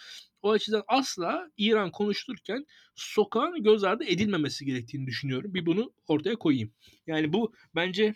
O 0.45 0.51
açıdan 0.53 0.83
asla 0.89 1.51
İran 1.57 1.91
konuşulurken 1.91 2.67
sokağın 2.95 3.63
göz 3.63 3.85
ardı 3.85 4.05
edilmemesi 4.05 4.65
gerektiğini 4.65 5.07
düşünüyorum. 5.07 5.55
Bir 5.55 5.67
bunu 5.67 5.93
ortaya 6.09 6.37
koyayım. 6.37 6.73
Yani 7.07 7.33
bu 7.33 7.55
bence 7.75 8.15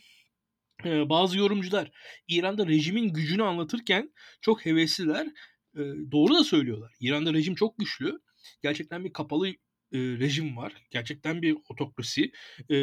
e, 0.85 1.09
bazı 1.09 1.39
yorumcular 1.39 1.91
İran'da 2.29 2.67
rejimin 2.67 3.13
gücünü 3.13 3.43
anlatırken 3.43 4.13
çok 4.41 4.67
hevesliler. 4.67 5.27
E, 5.75 5.81
doğru 6.13 6.35
da 6.35 6.45
söylüyorlar. 6.45 6.93
İran'da 7.01 7.33
rejim 7.35 7.55
çok 7.55 7.79
güçlü. 7.79 8.21
Gerçekten 8.63 9.05
bir 9.05 9.13
kapalı 9.13 9.49
e, 9.49 9.55
rejim 9.93 10.57
var. 10.57 10.73
Gerçekten 10.91 11.43
bir 11.43 11.57
otokrasi. 11.69 12.33
E, 12.71 12.77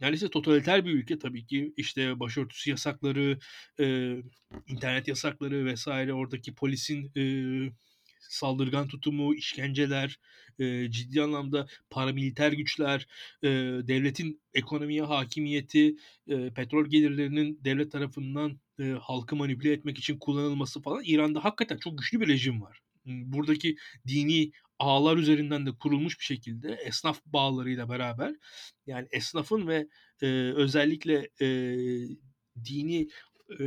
neredeyse 0.00 0.28
totaliter 0.28 0.84
bir 0.84 0.90
ülke 0.90 1.18
tabii 1.18 1.46
ki. 1.46 1.72
İşte 1.76 2.20
başörtüsü 2.20 2.70
yasakları, 2.70 3.38
e, 3.80 4.16
internet 4.66 5.08
yasakları 5.08 5.64
vesaire 5.64 6.14
oradaki 6.14 6.54
polisin 6.54 7.12
e, 7.16 7.22
saldırgan 8.20 8.88
tutumu, 8.88 9.34
işkenceler, 9.34 10.18
e, 10.58 10.90
ciddi 10.90 11.22
anlamda 11.22 11.66
paramiliter 11.90 12.52
güçler, 12.52 13.06
e, 13.42 13.48
devletin 13.88 14.40
ekonomiye 14.54 15.02
hakimiyeti, 15.02 15.96
e, 16.28 16.50
petrol 16.50 16.86
gelirlerinin 16.86 17.60
devlet 17.64 17.92
tarafından 17.92 18.60
e, 18.80 18.84
halkı 18.84 19.36
manipüle 19.36 19.72
etmek 19.72 19.98
için 19.98 20.18
kullanılması 20.18 20.82
falan 20.82 21.02
İran'da 21.04 21.44
hakikaten 21.44 21.76
çok 21.76 21.98
güçlü 21.98 22.20
bir 22.20 22.28
rejim 22.28 22.62
var. 22.62 22.80
Buradaki 23.06 23.76
dini 24.08 24.52
ağlar 24.78 25.16
üzerinden 25.16 25.66
de 25.66 25.70
kurulmuş 25.72 26.18
bir 26.20 26.24
şekilde 26.24 26.72
esnaf 26.72 27.20
bağlarıyla 27.26 27.88
beraber 27.88 28.34
yani 28.86 29.08
esnafın 29.10 29.66
ve 29.66 29.88
e, 30.22 30.26
özellikle 30.56 31.30
e, 31.40 31.46
dini 32.64 33.08
e, 33.60 33.66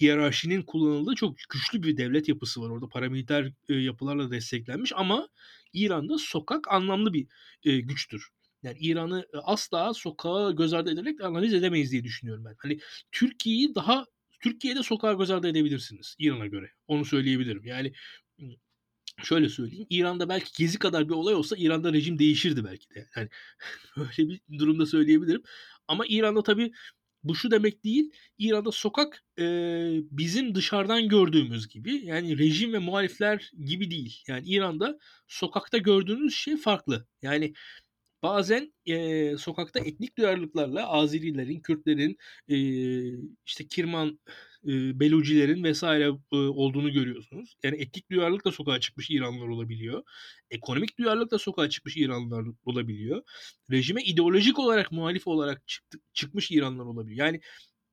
hiyerarşinin 0.00 0.62
kullanıldığı 0.62 1.14
çok 1.14 1.36
güçlü 1.50 1.82
bir 1.82 1.96
devlet 1.96 2.28
yapısı 2.28 2.60
var. 2.62 2.70
Orada 2.70 2.88
paramiliter 2.88 3.52
e, 3.68 3.74
yapılarla 3.74 4.30
desteklenmiş 4.30 4.92
ama 4.96 5.28
İran'da 5.72 6.18
sokak 6.18 6.72
anlamlı 6.72 7.12
bir 7.12 7.26
e, 7.64 7.80
güçtür. 7.80 8.28
Yani 8.62 8.78
İran'ı 8.80 9.26
asla 9.42 9.94
sokağa 9.94 10.50
göz 10.50 10.72
ardı 10.72 10.92
ederek 10.92 11.20
analiz 11.20 11.54
edemeyiz 11.54 11.92
diye 11.92 12.04
düşünüyorum 12.04 12.44
ben. 12.44 12.54
Hani 12.58 12.78
Türkiye'yi 13.12 13.74
daha 13.74 14.06
Türkiye'de 14.40 14.82
sokağa 14.82 15.12
göz 15.12 15.30
ardı 15.30 15.48
edebilirsiniz 15.48 16.16
İran'a 16.18 16.46
göre. 16.46 16.70
Onu 16.88 17.04
söyleyebilirim. 17.04 17.64
Yani 17.64 17.92
şöyle 19.22 19.48
söyleyeyim. 19.48 19.86
İran'da 19.90 20.28
belki 20.28 20.62
gezi 20.62 20.78
kadar 20.78 21.08
bir 21.08 21.14
olay 21.14 21.34
olsa 21.34 21.56
İran'da 21.56 21.92
rejim 21.92 22.18
değişirdi 22.18 22.64
belki 22.64 22.90
de. 22.90 23.08
Yani 23.16 23.28
öyle 23.96 24.28
bir 24.28 24.58
durumda 24.58 24.86
söyleyebilirim. 24.86 25.42
Ama 25.88 26.04
İran'da 26.06 26.42
tabii 26.42 26.72
bu 27.28 27.34
şu 27.34 27.50
demek 27.50 27.84
değil. 27.84 28.10
İran'da 28.38 28.72
sokak 28.72 29.24
e, 29.38 29.44
bizim 30.10 30.54
dışarıdan 30.54 31.08
gördüğümüz 31.08 31.68
gibi 31.68 32.04
yani 32.04 32.38
rejim 32.38 32.72
ve 32.72 32.78
muhalifler 32.78 33.50
gibi 33.64 33.90
değil. 33.90 34.22
Yani 34.28 34.48
İran'da 34.48 34.98
sokakta 35.28 35.78
gördüğünüz 35.78 36.34
şey 36.34 36.56
farklı. 36.56 37.06
Yani 37.22 37.54
bazen 38.22 38.72
e, 38.86 39.36
sokakta 39.36 39.80
etnik 39.80 40.18
duyarlılıklarla 40.18 40.88
Azerilerin, 40.88 41.60
Kürtlerin, 41.60 42.16
e, 42.48 42.56
işte 43.46 43.66
Kirman 43.66 44.20
e, 44.64 45.00
Belucilerin 45.00 45.64
vesaire 45.64 46.04
e, 46.32 46.36
olduğunu 46.36 46.92
görüyorsunuz. 46.92 47.56
Yani 47.62 47.76
etnik 47.82 48.10
duyarlılık 48.10 48.44
da 48.44 48.52
sokağa 48.52 48.80
çıkmış 48.80 49.10
İranlılar 49.10 49.48
olabiliyor. 49.48 50.02
Ekonomik 50.50 50.98
duyarlılık 50.98 51.30
da 51.30 51.38
sokağa 51.38 51.68
çıkmış 51.68 51.96
İranlılar 51.96 52.44
olabiliyor. 52.64 53.22
Rejime 53.70 54.02
ideolojik 54.02 54.58
olarak 54.58 54.92
muhalif 54.92 55.26
olarak 55.26 55.68
çıktı, 55.68 55.98
çıkmış 56.12 56.50
İranlılar 56.50 56.84
olabiliyor. 56.84 57.26
Yani 57.26 57.40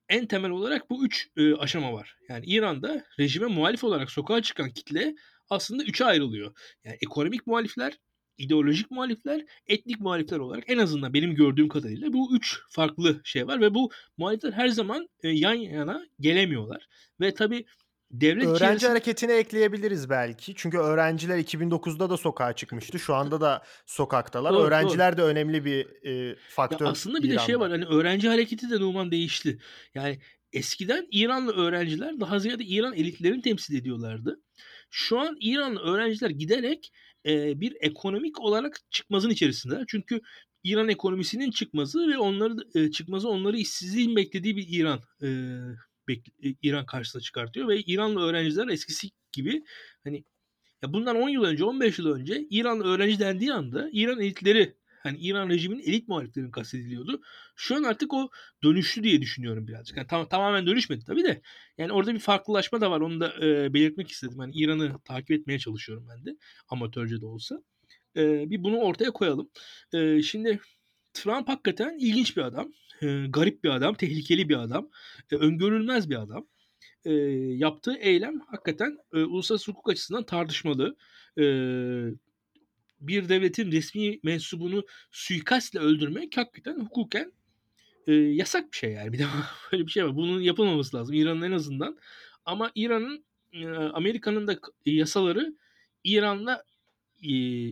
en 0.10 0.28
temel 0.28 0.52
olarak 0.52 0.90
bu 0.90 1.06
üç 1.06 1.28
e, 1.38 1.54
aşama 1.56 1.94
var. 1.94 2.16
Yani 2.30 2.46
İran'da 2.46 3.06
rejime 3.20 3.48
muhalif 3.48 3.84
olarak 3.84 4.12
sokağa 4.12 4.42
çıkan 4.42 4.72
kitle 4.72 5.16
aslında 5.50 5.84
üçe 5.84 6.06
ayrılıyor. 6.06 6.58
Yani 6.84 6.98
ekonomik 7.02 7.48
muhalifler, 7.48 7.98
ideolojik 8.38 8.92
muhalifler, 8.92 9.46
etnik 9.68 10.00
muhalifler 10.00 10.38
olarak 10.38 10.64
en 10.68 10.78
azından 10.78 11.14
benim 11.14 11.36
gördüğüm 11.36 11.70
kadarıyla 11.70 12.14
bu 12.14 12.36
üç 12.36 12.60
farklı 12.70 13.22
şey 13.24 13.48
var 13.48 13.62
ve 13.62 13.74
bu 13.74 13.92
muhalifler 14.18 14.52
her 14.52 14.68
zaman 14.68 15.10
e, 15.24 15.30
yan 15.30 15.54
yana 15.54 16.06
gelemiyorlar. 16.20 16.88
Ve 17.22 17.34
tabii 17.34 17.66
devlet 18.12 18.44
Öğrenci 18.44 18.56
içerisinde... 18.56 18.90
hareketini 18.90 19.32
ekleyebiliriz 19.32 20.10
belki. 20.10 20.54
Çünkü 20.56 20.78
öğrenciler 20.78 21.38
2009'da 21.38 22.10
da 22.10 22.18
sokağa 22.18 22.54
çıkmıştı. 22.54 23.00
Şu 23.00 23.16
anda 23.16 23.42
da 23.42 23.64
sokaktalar. 23.86 24.54
Doğru, 24.54 24.64
Öğrenciler 24.64 25.18
de 25.18 25.22
önemli 25.22 25.66
bir 25.66 26.06
e, 26.08 26.36
faktör. 26.50 26.86
Ya 26.86 26.92
aslında 26.92 27.24
bir 27.24 27.30
de 27.30 27.40
şey 27.40 27.60
var 27.60 27.72
hani 27.72 27.86
öğrenci 27.86 28.30
hareketi 28.30 28.70
de 28.70 28.80
Numan 28.80 29.12
değişti. 29.12 29.60
Yani 29.96 30.20
eskiden 30.54 31.08
İranlı 31.12 31.56
öğrenciler 31.56 32.20
daha 32.20 32.40
ziyade 32.40 32.64
İran 32.64 32.94
elitlerini 32.94 33.42
temsil 33.42 33.76
ediyorlardı. 33.76 34.42
Şu 34.90 35.20
an 35.20 35.38
İranlı 35.40 35.80
öğrenciler 35.80 36.30
giderek 36.30 36.92
bir 37.60 37.78
ekonomik 37.80 38.40
olarak 38.40 38.80
çıkmazın 38.92 39.30
içerisinde. 39.30 39.84
Çünkü 39.88 40.22
İran 40.64 40.90
ekonomisinin 40.90 41.52
çıkmazı 41.52 42.08
ve 42.08 42.18
onları 42.18 42.56
e, 42.76 42.92
çıkmazı 42.92 43.30
onları 43.30 43.58
işsizliğin 43.58 44.16
beklediği 44.16 44.58
bir 44.58 44.66
İran 44.70 45.00
İran 46.62 46.86
karşısına 46.86 47.22
çıkartıyor 47.22 47.68
ve 47.68 47.80
İranlı 47.80 48.22
öğrenciler 48.22 48.68
eskisi 48.68 49.10
gibi 49.32 49.64
hani 50.04 50.24
ya 50.82 50.94
bundan 50.94 51.16
10 51.16 51.30
yıl 51.30 51.44
önce 51.44 51.64
15 51.64 52.00
yıl 52.00 52.08
önce 52.08 52.48
İranlı 52.50 52.84
öğrenci 52.84 53.20
dendiği 53.20 53.54
anda 53.54 53.90
İran 53.92 54.22
elitleri 54.22 54.76
Hani 55.06 55.18
İran 55.18 55.50
rejiminin 55.50 55.84
elit 55.84 56.08
muhaliflerin 56.08 56.52
kastediliyordu. 56.52 57.22
Şu 57.56 57.76
an 57.76 57.84
artık 57.84 58.14
o 58.14 58.30
dönüştü 58.64 59.04
diye 59.04 59.22
düşünüyorum 59.22 59.68
birazcık. 59.68 59.98
Yani 59.98 60.08
tam, 60.08 60.28
tamamen 60.28 60.68
dönüşmedi 60.68 61.06
tabii 61.06 61.24
de. 61.24 61.42
Yani 61.78 61.92
orada 61.92 62.14
bir 62.14 62.20
farklılaşma 62.20 62.82
da 62.82 62.92
var. 62.92 63.02
Onu 63.02 63.20
da 63.20 63.34
e, 63.46 63.74
belirtmek 63.74 64.12
istedim. 64.12 64.38
Yani 64.40 64.54
İran'ı 64.56 65.00
takip 65.06 65.32
etmeye 65.32 65.60
çalışıyorum 65.60 66.08
ben 66.10 66.26
de. 66.26 66.38
Amatörce 66.70 67.22
de 67.22 67.26
olsa. 67.26 67.64
E, 68.18 68.50
bir 68.50 68.64
bunu 68.64 68.78
ortaya 68.78 69.12
koyalım. 69.12 69.50
E, 69.94 70.22
şimdi 70.22 70.60
Trump 71.14 71.48
hakikaten 71.50 71.98
ilginç 72.00 72.38
bir 72.38 72.42
adam. 72.42 72.74
E, 73.02 73.26
garip 73.30 73.64
bir 73.64 73.70
adam. 73.70 73.96
Tehlikeli 73.96 74.50
bir 74.50 74.58
adam. 74.58 74.90
E, 75.32 75.36
öngörülmez 75.36 76.10
bir 76.10 76.16
adam. 76.16 76.48
E, 77.06 77.14
yaptığı 77.56 77.96
eylem 77.96 78.40
hakikaten 78.40 78.98
e, 79.14 79.18
uluslararası 79.18 79.72
hukuk 79.72 79.90
açısından 79.90 80.26
tartışmalı. 80.26 80.96
E, 81.40 81.44
bir 83.00 83.30
devletin 83.30 83.72
resmi 83.72 84.20
mensubunu 84.24 84.86
suikastle 85.12 85.80
öldürmek 85.80 86.38
hakikaten 86.38 86.80
hukuken 86.80 87.32
e, 88.08 88.14
yasak 88.14 88.72
bir 88.72 88.78
şey 88.78 88.92
yani. 88.92 89.14
Bir 89.14 89.20
de 89.20 89.26
böyle 89.72 89.86
bir 89.86 89.92
şey 89.92 90.06
var. 90.06 90.16
Bunun 90.16 90.42
yapılmaması 90.42 90.98
lazım 90.98 91.16
İran'ın 91.16 91.42
en 91.42 91.52
azından. 91.52 91.98
Ama 92.46 92.72
İran'ın 92.76 93.26
e, 93.54 93.68
Amerika'nın 93.68 94.48
da 94.48 94.60
yasaları 94.86 95.56
İran'la 96.04 96.64
e, 97.24 97.30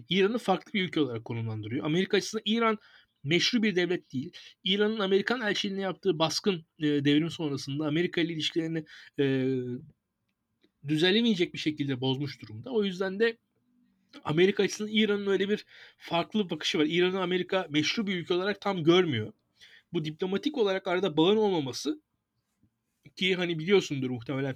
İran'ı 0.09 0.37
farklı 0.37 0.73
bir 0.73 0.83
ülke 0.83 0.99
olarak 0.99 1.25
konumlandırıyor. 1.25 1.85
Amerika 1.85 2.17
açısından 2.17 2.43
İran 2.45 2.77
meşru 3.23 3.63
bir 3.63 3.75
devlet 3.75 4.13
değil. 4.13 4.31
İran'ın 4.63 4.99
Amerikan 4.99 5.41
elçiliğine 5.41 5.81
yaptığı 5.81 6.19
baskın 6.19 6.65
e, 6.79 6.85
devrim 6.85 7.29
sonrasında 7.29 7.87
Amerika 7.87 8.21
ile 8.21 8.33
ilişkilerini 8.33 8.85
e, 9.19 9.55
düzelemeyecek 10.87 11.53
bir 11.53 11.59
şekilde 11.59 12.01
bozmuş 12.01 12.41
durumda. 12.41 12.71
O 12.71 12.83
yüzden 12.83 13.19
de 13.19 13.37
Amerika 14.23 14.63
açısından 14.63 14.91
İran'ın 14.93 15.27
öyle 15.27 15.49
bir 15.49 15.65
farklı 15.97 16.49
bakışı 16.49 16.79
var. 16.79 16.85
İran'ı 16.87 17.21
Amerika 17.21 17.67
meşru 17.69 18.07
bir 18.07 18.15
ülke 18.15 18.33
olarak 18.33 18.61
tam 18.61 18.83
görmüyor. 18.83 19.33
Bu 19.93 20.05
diplomatik 20.05 20.57
olarak 20.57 20.87
arada 20.87 21.17
bağın 21.17 21.37
olmaması 21.37 22.01
ki 23.15 23.35
hani 23.35 23.59
biliyorsundur 23.59 24.09
muhtemelen 24.09 24.55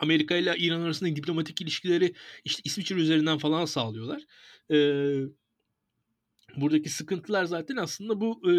Amerika 0.00 0.36
ile 0.36 0.54
İran 0.58 0.80
arasındaki 0.80 1.16
diplomatik 1.16 1.60
ilişkileri 1.60 2.14
işte 2.44 2.60
İsviçre 2.64 2.94
üzerinden 2.94 3.38
falan 3.38 3.64
sağlıyorlar. 3.64 4.22
Ee, 4.70 5.22
buradaki 6.56 6.88
sıkıntılar 6.88 7.44
zaten 7.44 7.76
aslında 7.76 8.20
bu 8.20 8.50
e, 8.50 8.54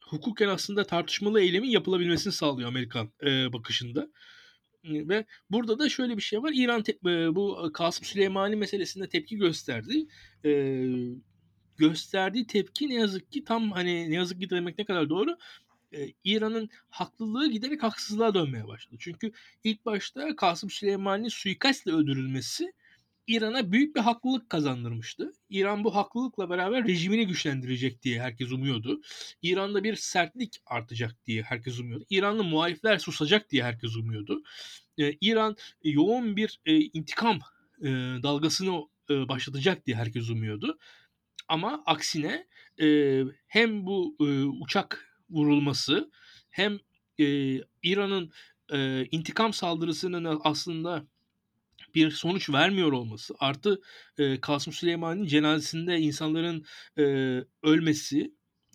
hukuken 0.00 0.48
aslında 0.48 0.84
tartışmalı 0.84 1.40
eylemin 1.40 1.70
yapılabilmesini 1.70 2.32
sağlıyor 2.32 2.68
Amerikan 2.68 3.12
e, 3.22 3.52
bakışında. 3.52 4.08
Ve 4.84 5.24
burada 5.50 5.78
da 5.78 5.88
şöyle 5.88 6.16
bir 6.16 6.22
şey 6.22 6.42
var. 6.42 6.52
İran 6.54 6.82
te- 6.82 6.98
bu 7.34 7.70
Kasım 7.74 8.04
Süleymani 8.04 8.56
meselesinde 8.56 9.08
tepki 9.08 9.36
gösterdi. 9.36 10.06
Ee, 10.44 10.86
gösterdiği 11.76 12.46
tepki 12.46 12.88
ne 12.88 12.94
yazık 12.94 13.32
ki 13.32 13.44
tam 13.44 13.70
hani 13.70 14.10
ne 14.10 14.14
yazık 14.14 14.40
ki 14.40 14.50
demek 14.50 14.78
ne 14.78 14.84
kadar 14.84 15.08
doğru. 15.08 15.36
Ee, 15.92 16.12
İran'ın 16.24 16.68
haklılığı 16.90 17.50
giderek 17.50 17.82
haksızlığa 17.82 18.34
dönmeye 18.34 18.68
başladı. 18.68 18.96
Çünkü 19.00 19.32
ilk 19.64 19.86
başta 19.86 20.36
Kasım 20.36 20.70
Süleymani'nin 20.70 21.28
suikastle 21.28 21.92
öldürülmesi 21.92 22.72
İran'a 23.26 23.72
büyük 23.72 23.96
bir 23.96 24.00
haklılık 24.00 24.50
kazandırmıştı. 24.50 25.32
İran 25.50 25.84
bu 25.84 25.94
haklılıkla 25.94 26.50
beraber 26.50 26.86
rejimini 26.86 27.26
güçlendirecek 27.26 28.02
diye 28.02 28.20
herkes 28.22 28.52
umuyordu. 28.52 29.00
İran'da 29.42 29.84
bir 29.84 29.96
sertlik 29.96 30.62
artacak 30.66 31.26
diye 31.26 31.42
herkes 31.42 31.80
umuyordu. 31.80 32.04
İranlı 32.10 32.44
muhalifler 32.44 32.98
susacak 32.98 33.50
diye 33.50 33.64
herkes 33.64 33.96
umuyordu. 33.96 34.42
Ee, 34.98 35.12
İran 35.20 35.56
yoğun 35.84 36.36
bir 36.36 36.60
e, 36.66 36.76
intikam 36.76 37.38
e, 37.82 37.88
dalgasını 38.22 38.82
e, 39.10 39.28
başlatacak 39.28 39.86
diye 39.86 39.96
herkes 39.96 40.30
umuyordu. 40.30 40.78
Ama 41.48 41.82
aksine 41.86 42.46
e, 42.80 43.18
hem 43.46 43.86
bu 43.86 44.16
e, 44.20 44.24
uçak 44.44 45.18
vurulması 45.30 46.10
hem 46.50 46.78
e, 47.20 47.56
İran'ın 47.82 48.32
e, 48.72 49.06
intikam 49.10 49.52
saldırısının 49.52 50.40
aslında 50.44 51.06
bir 51.94 52.10
sonuç 52.10 52.50
vermiyor 52.50 52.92
olması 52.92 53.34
artı 53.38 53.82
e, 54.18 54.40
Kasım 54.40 54.72
Süleyman'ın 54.72 55.26
cenazesinde 55.26 55.98
insanların 55.98 56.64
e, 56.98 57.04
ölmesi 57.62 58.32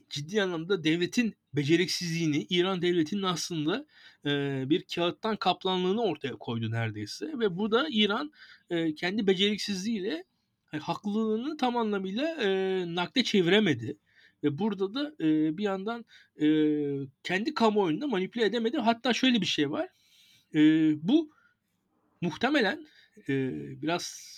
ciddi 0.10 0.42
anlamda 0.42 0.84
devletin 0.84 1.36
beceriksizliğini, 1.54 2.48
İran 2.50 2.82
devletinin 2.82 3.24
aslında 3.24 3.86
e, 4.26 4.64
bir 4.70 4.84
kağıttan 4.96 5.36
kaplanlığını 5.36 6.02
ortaya 6.02 6.34
koydu 6.34 6.72
neredeyse. 6.72 7.26
Ve 7.40 7.58
bu 7.58 7.72
da 7.72 7.88
İran 7.92 8.32
e, 8.70 8.96
kendi 8.96 9.28
beceriksizliğiyle 9.28 10.24
e, 10.74 10.78
haklılığını 10.78 11.58
tam 11.58 11.78
anlamıyla 11.78 12.28
e, 12.44 12.84
nakde 12.96 13.24
çeviremedi. 13.24 13.98
Ve 14.44 14.58
burada 14.60 14.94
da 14.94 15.16
e, 15.20 15.58
bir 15.58 15.64
yandan 15.64 16.06
e, 16.42 16.48
kendi 17.24 17.54
kamuoyunda 17.54 18.08
manipüle 18.08 18.46
edemedi. 18.46 18.78
Hatta 18.78 19.14
şöyle 19.14 19.42
bir 19.42 19.46
şey 19.46 19.72
var. 19.72 19.90
E, 20.56 20.60
bu 21.08 21.32
muhtemelen 22.22 22.88
e, 23.30 23.52
biraz 23.82 24.38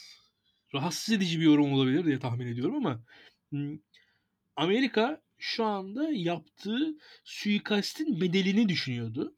rahatsız 0.73 1.15
edici 1.15 1.39
bir 1.39 1.45
yorum 1.45 1.73
olabilir 1.73 2.05
diye 2.05 2.19
tahmin 2.19 2.47
ediyorum 2.47 2.75
ama 2.75 3.03
Amerika 4.55 5.21
şu 5.37 5.65
anda 5.65 6.09
yaptığı 6.11 6.97
suikastin 7.23 8.21
bedelini 8.21 8.69
düşünüyordu. 8.69 9.35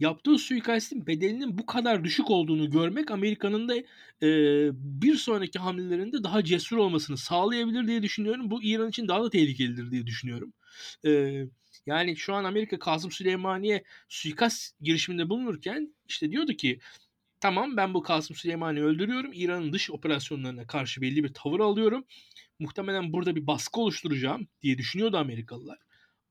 Yaptığı 0.00 0.38
suikastin 0.38 1.06
bedelinin 1.06 1.58
bu 1.58 1.66
kadar 1.66 2.04
düşük 2.04 2.30
olduğunu 2.30 2.70
görmek 2.70 3.10
Amerika'nın 3.10 3.68
da 3.68 3.76
e, 4.22 4.28
bir 4.72 5.14
sonraki 5.16 5.58
hamlelerinde 5.58 6.24
daha 6.24 6.44
cesur 6.44 6.76
olmasını 6.76 7.16
sağlayabilir 7.16 7.86
diye 7.86 8.02
düşünüyorum. 8.02 8.50
Bu 8.50 8.62
İran 8.62 8.88
için 8.88 9.08
daha 9.08 9.24
da 9.24 9.30
tehlikelidir 9.30 9.90
diye 9.90 10.06
düşünüyorum. 10.06 10.52
E, 11.04 11.42
yani 11.86 12.16
şu 12.16 12.34
an 12.34 12.44
Amerika 12.44 12.78
Kasım 12.78 13.10
Süleymaniye 13.10 13.84
suikast 14.08 14.80
girişiminde 14.80 15.28
bulunurken 15.28 15.94
işte 16.08 16.30
diyordu 16.30 16.52
ki 16.52 16.80
tamam 17.40 17.76
ben 17.76 17.94
bu 17.94 18.02
Kasım 18.02 18.36
Süleyman'ı 18.36 18.80
öldürüyorum. 18.80 19.30
İran'ın 19.34 19.72
dış 19.72 19.90
operasyonlarına 19.90 20.66
karşı 20.66 21.00
belli 21.00 21.24
bir 21.24 21.34
tavır 21.34 21.60
alıyorum. 21.60 22.04
Muhtemelen 22.58 23.12
burada 23.12 23.36
bir 23.36 23.46
baskı 23.46 23.80
oluşturacağım 23.80 24.48
diye 24.62 24.78
düşünüyordu 24.78 25.16
Amerikalılar. 25.16 25.78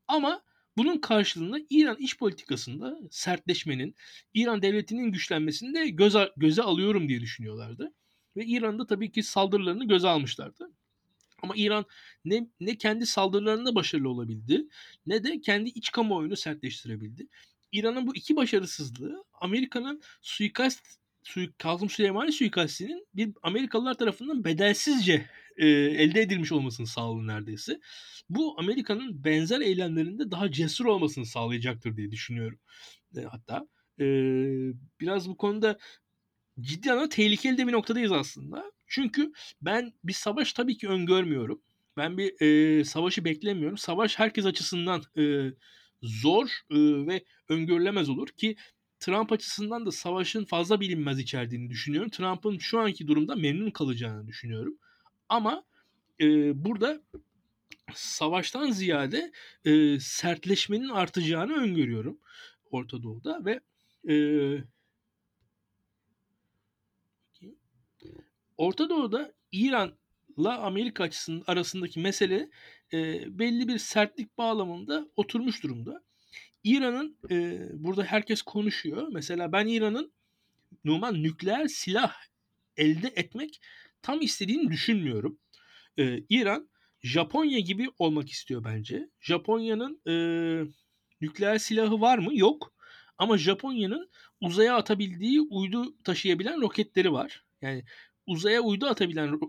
Ama 0.07 0.41
bunun 0.77 0.97
karşılığında 0.97 1.57
İran 1.69 1.97
iç 1.99 2.17
politikasında 2.17 2.99
sertleşmenin, 3.11 3.95
İran 4.33 4.61
devletinin 4.61 5.11
güçlenmesini 5.11 5.73
de 5.73 5.89
göze, 5.89 6.31
göze 6.37 6.61
alıyorum 6.61 7.09
diye 7.09 7.21
düşünüyorlardı. 7.21 7.93
Ve 8.35 8.45
İran'da 8.45 8.87
tabii 8.87 9.11
ki 9.11 9.23
saldırılarını 9.23 9.87
göze 9.87 10.07
almışlardı. 10.07 10.71
Ama 11.43 11.53
İran 11.57 11.85
ne, 12.25 12.47
ne 12.59 12.77
kendi 12.77 13.05
saldırılarında 13.05 13.75
başarılı 13.75 14.09
olabildi 14.09 14.67
ne 15.05 15.23
de 15.23 15.41
kendi 15.41 15.69
iç 15.69 15.91
kamuoyunu 15.91 16.35
sertleştirebildi. 16.35 17.27
İran'ın 17.79 18.07
bu 18.07 18.15
iki 18.15 18.35
başarısızlığı 18.35 19.23
Amerika'nın 19.33 20.01
suikast 20.21 20.85
suik, 21.23 21.59
Kazım 21.59 21.89
Süleymani 21.89 22.31
suikastinin 22.31 23.07
bir 23.13 23.29
Amerikalılar 23.43 23.93
tarafından 23.93 24.43
bedelsizce 24.43 25.25
e, 25.57 25.67
elde 25.67 26.21
edilmiş 26.21 26.51
olmasını 26.51 26.87
sağladı 26.87 27.27
neredeyse. 27.27 27.79
Bu 28.29 28.59
Amerika'nın 28.59 29.23
benzer 29.23 29.61
eylemlerinde 29.61 30.31
daha 30.31 30.51
cesur 30.51 30.85
olmasını 30.85 31.25
sağlayacaktır 31.25 31.97
diye 31.97 32.11
düşünüyorum. 32.11 32.59
E, 33.17 33.21
hatta 33.21 33.67
e, 33.99 34.05
biraz 34.99 35.29
bu 35.29 35.37
konuda 35.37 35.77
ciddi 36.61 36.91
anlamda 36.91 37.09
tehlikeli 37.09 37.57
de 37.57 37.67
bir 37.67 37.71
noktadayız 37.71 38.11
aslında. 38.11 38.71
Çünkü 38.87 39.31
ben 39.61 39.93
bir 40.03 40.13
savaş 40.13 40.53
tabii 40.53 40.77
ki 40.77 40.87
öngörmüyorum. 40.89 41.61
Ben 41.97 42.17
bir 42.17 42.41
e, 42.79 42.83
savaşı 42.83 43.25
beklemiyorum. 43.25 43.77
Savaş 43.77 44.19
herkes 44.19 44.45
açısından 44.45 45.03
e, 45.17 45.23
zor 46.01 46.49
ve 47.07 47.23
öngörülemez 47.49 48.09
olur 48.09 48.27
ki 48.27 48.55
Trump 48.99 49.31
açısından 49.31 49.85
da 49.85 49.91
savaşın 49.91 50.45
fazla 50.45 50.79
bilinmez 50.79 51.19
içerdiğini 51.19 51.69
düşünüyorum. 51.69 52.09
Trump'ın 52.09 52.57
şu 52.57 52.79
anki 52.79 53.07
durumda 53.07 53.35
memnun 53.35 53.71
kalacağını 53.71 54.27
düşünüyorum. 54.27 54.77
Ama 55.29 55.63
e, 56.21 56.25
burada 56.65 57.01
savaştan 57.93 58.71
ziyade 58.71 59.31
e, 59.65 59.99
sertleşmenin 59.99 60.89
artacağını 60.89 61.53
öngörüyorum 61.53 62.19
Orta 62.71 63.03
Doğu'da 63.03 63.45
ve 63.45 63.59
e, 64.13 64.15
Orta 68.57 68.89
Doğu'da 68.89 69.33
İran'la 69.51 70.57
Amerika 70.57 71.03
açısının 71.03 71.43
arasındaki 71.47 71.99
mesele 71.99 72.49
e, 72.93 73.23
belli 73.39 73.67
bir 73.67 73.77
sertlik 73.77 74.37
bağlamında 74.37 75.07
oturmuş 75.15 75.63
durumda. 75.63 76.03
İran'ın 76.63 77.17
e, 77.31 77.59
burada 77.83 78.03
herkes 78.03 78.41
konuşuyor. 78.41 79.07
Mesela 79.11 79.51
ben 79.51 79.67
İran'ın 79.67 80.11
Numan 80.85 81.23
nükleer 81.23 81.67
silah 81.67 82.13
elde 82.77 83.07
etmek 83.15 83.61
tam 84.01 84.21
istediğini 84.21 84.71
düşünmüyorum. 84.71 85.39
E, 85.97 86.19
İran 86.29 86.69
Japonya 87.03 87.59
gibi 87.59 87.89
olmak 87.99 88.29
istiyor 88.29 88.63
bence. 88.63 89.09
Japonya'nın 89.21 90.01
e, 90.07 90.13
nükleer 91.21 91.57
silahı 91.57 92.01
var 92.01 92.17
mı? 92.17 92.37
Yok. 92.37 92.73
Ama 93.17 93.37
Japonya'nın 93.37 94.09
uzaya 94.41 94.75
atabildiği 94.75 95.41
uydu 95.41 95.95
taşıyabilen 96.03 96.61
roketleri 96.61 97.11
var. 97.11 97.45
Yani 97.61 97.83
uzaya 98.27 98.61
uydu 98.61 98.85
atabilen, 98.85 99.39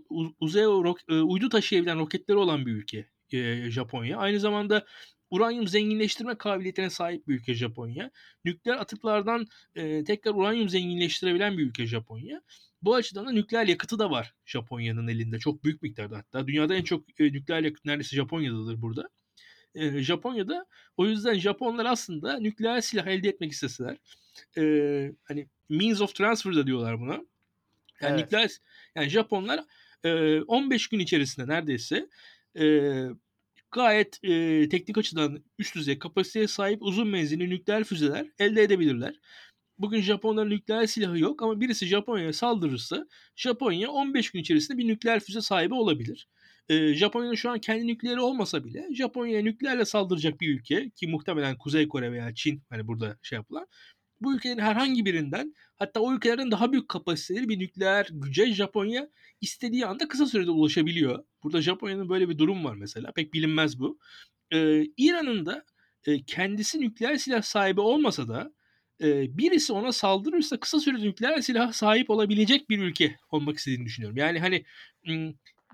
uzaya 0.40 0.68
uydu 1.08 1.48
taşıyabilen 1.48 1.98
roketleri 1.98 2.38
olan 2.38 2.66
bir 2.66 2.72
ülke 2.72 3.08
e, 3.34 3.70
Japonya. 3.70 4.18
Aynı 4.18 4.40
zamanda 4.40 4.86
uranyum 5.30 5.68
zenginleştirme 5.68 6.38
kabiliyetine 6.38 6.90
sahip 6.90 7.28
bir 7.28 7.34
ülke 7.34 7.54
Japonya. 7.54 8.10
Nükleer 8.44 8.76
atıklardan 8.76 9.46
e, 9.74 10.04
tekrar 10.04 10.34
uranyum 10.34 10.68
zenginleştirebilen 10.68 11.58
bir 11.58 11.66
ülke 11.66 11.86
Japonya. 11.86 12.42
Bu 12.82 12.94
açıdan 12.94 13.26
da 13.26 13.32
nükleer 13.32 13.66
yakıtı 13.66 13.98
da 13.98 14.10
var 14.10 14.34
Japonya'nın 14.46 15.08
elinde. 15.08 15.38
Çok 15.38 15.64
büyük 15.64 15.82
miktarda 15.82 16.16
hatta. 16.16 16.46
Dünyada 16.46 16.74
en 16.74 16.82
çok 16.84 17.20
e, 17.20 17.24
nükleer 17.24 17.62
yakıt 17.62 17.84
neredeyse 17.84 18.16
Japonya'dadır 18.16 18.82
burada. 18.82 19.08
E, 19.74 20.02
Japonya'da 20.02 20.66
o 20.96 21.06
yüzden 21.06 21.34
Japonlar 21.34 21.86
aslında 21.86 22.38
nükleer 22.38 22.80
silah 22.80 23.06
elde 23.06 23.28
etmek 23.28 23.52
isteseler 23.52 23.96
e, 24.58 24.62
hani 25.24 25.46
means 25.68 26.00
of 26.00 26.14
transfer 26.14 26.56
da 26.56 26.66
diyorlar 26.66 27.00
buna. 27.00 27.12
Yani 27.12 27.24
Evet. 28.00 28.18
nükleer 28.18 28.50
yani 28.94 29.08
Japonlar 29.08 29.64
e, 30.04 30.40
15 30.40 30.88
gün 30.88 30.98
içerisinde 30.98 31.48
neredeyse 31.48 32.08
e, 32.58 32.66
gayet 33.70 34.18
e, 34.24 34.68
teknik 34.68 34.98
açıdan 34.98 35.44
üst 35.58 35.74
düzey 35.74 35.98
kapasiteye 35.98 36.48
sahip 36.48 36.82
uzun 36.82 37.08
menzilli 37.08 37.50
nükleer 37.50 37.84
füzeler 37.84 38.26
elde 38.38 38.62
edebilirler. 38.62 39.20
Bugün 39.78 40.00
Japonların 40.00 40.50
nükleer 40.50 40.86
silahı 40.86 41.18
yok 41.18 41.42
ama 41.42 41.60
birisi 41.60 41.86
Japonya'ya 41.86 42.32
saldırırsa 42.32 43.06
Japonya 43.36 43.90
15 43.90 44.30
gün 44.30 44.40
içerisinde 44.40 44.78
bir 44.78 44.88
nükleer 44.88 45.20
füze 45.20 45.40
sahibi 45.40 45.74
olabilir. 45.74 46.28
Ee, 46.68 46.94
Japonya'nın 46.94 47.34
şu 47.34 47.50
an 47.50 47.58
kendi 47.58 47.86
nükleeri 47.86 48.20
olmasa 48.20 48.64
bile 48.64 48.88
Japonya'ya 48.94 49.42
nükleerle 49.42 49.84
saldıracak 49.84 50.40
bir 50.40 50.54
ülke 50.58 50.90
ki 50.90 51.06
muhtemelen 51.06 51.58
Kuzey 51.58 51.88
Kore 51.88 52.12
veya 52.12 52.34
Çin 52.34 52.62
hani 52.70 52.86
burada 52.86 53.18
şey 53.22 53.36
yapılan 53.36 53.66
bu 54.20 54.34
ülkelerin 54.34 54.58
herhangi 54.58 55.04
birinden 55.04 55.54
hatta 55.76 56.00
o 56.00 56.14
ülkelerin 56.14 56.50
daha 56.50 56.72
büyük 56.72 56.88
kapasiteli 56.88 57.48
bir 57.48 57.58
nükleer 57.58 58.08
güce 58.10 58.52
Japonya 58.52 59.08
istediği 59.40 59.86
anda 59.86 60.08
kısa 60.08 60.26
sürede 60.26 60.50
ulaşabiliyor. 60.50 61.24
Burada 61.42 61.62
Japonya'nın 61.62 62.08
böyle 62.08 62.28
bir 62.28 62.38
durum 62.38 62.64
var 62.64 62.74
mesela. 62.74 63.12
Pek 63.12 63.34
bilinmez 63.34 63.78
bu. 63.78 63.98
Ee, 64.52 64.84
İran'ın 64.96 65.46
da 65.46 65.64
e, 66.06 66.22
kendisi 66.22 66.80
nükleer 66.80 67.16
silah 67.16 67.42
sahibi 67.42 67.80
olmasa 67.80 68.28
da 68.28 68.52
e, 69.02 69.38
birisi 69.38 69.72
ona 69.72 69.92
saldırırsa 69.92 70.60
kısa 70.60 70.80
sürede 70.80 71.02
nükleer 71.02 71.40
silah 71.40 71.72
sahip 71.72 72.10
olabilecek 72.10 72.70
bir 72.70 72.78
ülke 72.78 73.16
olmak 73.30 73.58
istediğini 73.58 73.84
düşünüyorum. 73.84 74.16
Yani 74.16 74.38
hani 74.40 74.64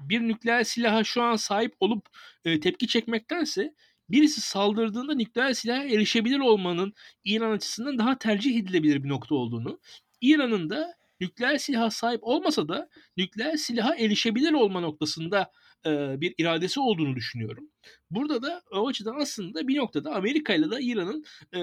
bir 0.01 0.21
nükleer 0.21 0.65
silaha 0.65 1.05
şu 1.05 1.23
an 1.23 1.37
sahip 1.37 1.75
olup 1.81 2.07
e, 2.45 2.61
tepki 2.61 2.87
çekmektense 2.87 3.75
birisi 4.11 4.41
saldırdığında 4.41 5.15
nükleer 5.15 5.53
silaha 5.53 5.85
erişebilir 5.85 6.39
olmanın 6.39 6.95
İran 7.25 7.51
açısından 7.51 7.99
daha 7.99 8.19
tercih 8.19 8.57
edilebilir 8.57 9.05
bir 9.05 9.09
nokta 9.09 9.35
olduğunu, 9.35 9.81
İran'ın 10.21 10.71
da 10.71 10.95
nükleer 11.21 11.59
silaha 11.59 11.91
sahip 11.91 12.21
olmasa 12.25 12.69
da 12.69 12.89
nükleer 13.17 13.57
silaha 13.57 13.97
erişebilir 13.97 14.53
olma 14.53 14.81
noktasında 14.81 15.53
e, 15.87 16.21
bir 16.21 16.35
iradesi 16.39 16.81
olduğunu 16.81 17.17
düşünüyorum. 17.17 17.69
Burada 18.11 18.43
da 18.43 18.63
o 18.73 18.89
açıdan 18.89 19.21
aslında 19.21 19.69
bir 19.69 19.77
noktada 19.77 20.15
Amerika 20.15 20.55
ile 20.55 20.71
de 20.71 20.77
İran'ın 20.81 21.25
e, 21.55 21.61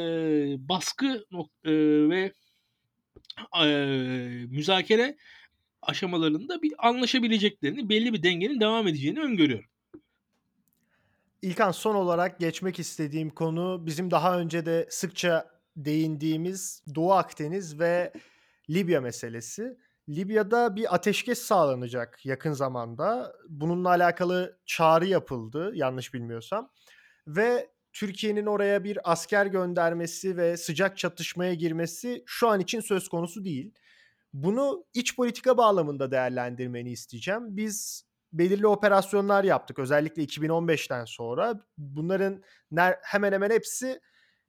baskı 0.70 1.26
e, 1.64 1.72
ve 2.10 2.34
e, 3.64 3.66
müzakere 4.50 5.18
aşamalarında 5.82 6.62
bir 6.62 6.88
anlaşabileceklerini, 6.88 7.90
belli 7.90 8.14
bir 8.14 8.24
dengenin 8.24 8.60
devam 8.60 8.88
edeceğini 8.88 9.20
öngörüyorum. 9.20 9.71
İlkan 11.42 11.72
son 11.72 11.96
olarak 11.96 12.40
geçmek 12.40 12.80
istediğim 12.80 13.30
konu 13.30 13.86
bizim 13.86 14.12
daha 14.12 14.40
önce 14.40 14.66
de 14.66 14.88
sıkça 14.90 15.50
değindiğimiz 15.76 16.84
Doğu 16.96 17.14
Akdeniz 17.14 17.80
ve 17.80 18.14
Libya 18.70 19.02
meselesi. 19.02 19.78
Libya'da 20.10 20.76
bir 20.76 20.96
ateşkes 20.96 21.42
sağlanacak 21.42 22.26
yakın 22.26 22.54
zamanda. 22.54 23.34
Bununla 23.50 23.90
alakalı 23.90 24.60
çağrı 24.66 25.08
yapıldı 25.08 25.72
yanlış 25.76 26.14
bilmiyorsam. 26.14 26.70
Ve 27.28 27.70
Türkiye'nin 27.94 28.46
oraya 28.46 28.84
bir 28.84 29.12
asker 29.12 29.46
göndermesi 29.46 30.38
ve 30.38 30.58
sıcak 30.58 30.98
çatışmaya 30.98 31.54
girmesi 31.54 32.24
şu 32.26 32.48
an 32.50 32.60
için 32.60 32.80
söz 32.80 33.10
konusu 33.10 33.46
değil. 33.46 33.74
Bunu 34.34 34.86
iç 34.94 35.16
politika 35.16 35.58
bağlamında 35.58 36.12
değerlendirmeni 36.12 36.92
isteyeceğim. 36.92 37.58
Biz 37.58 38.06
belirli 38.34 38.68
operasyonlar 38.68 39.44
yaptık 39.44 39.80
özellikle 39.80 40.24
2015'ten 40.24 41.06
sonra. 41.06 41.60
Bunların 41.78 42.44
hemen 43.02 43.32
hemen 43.32 43.50
hepsi 43.50 44.00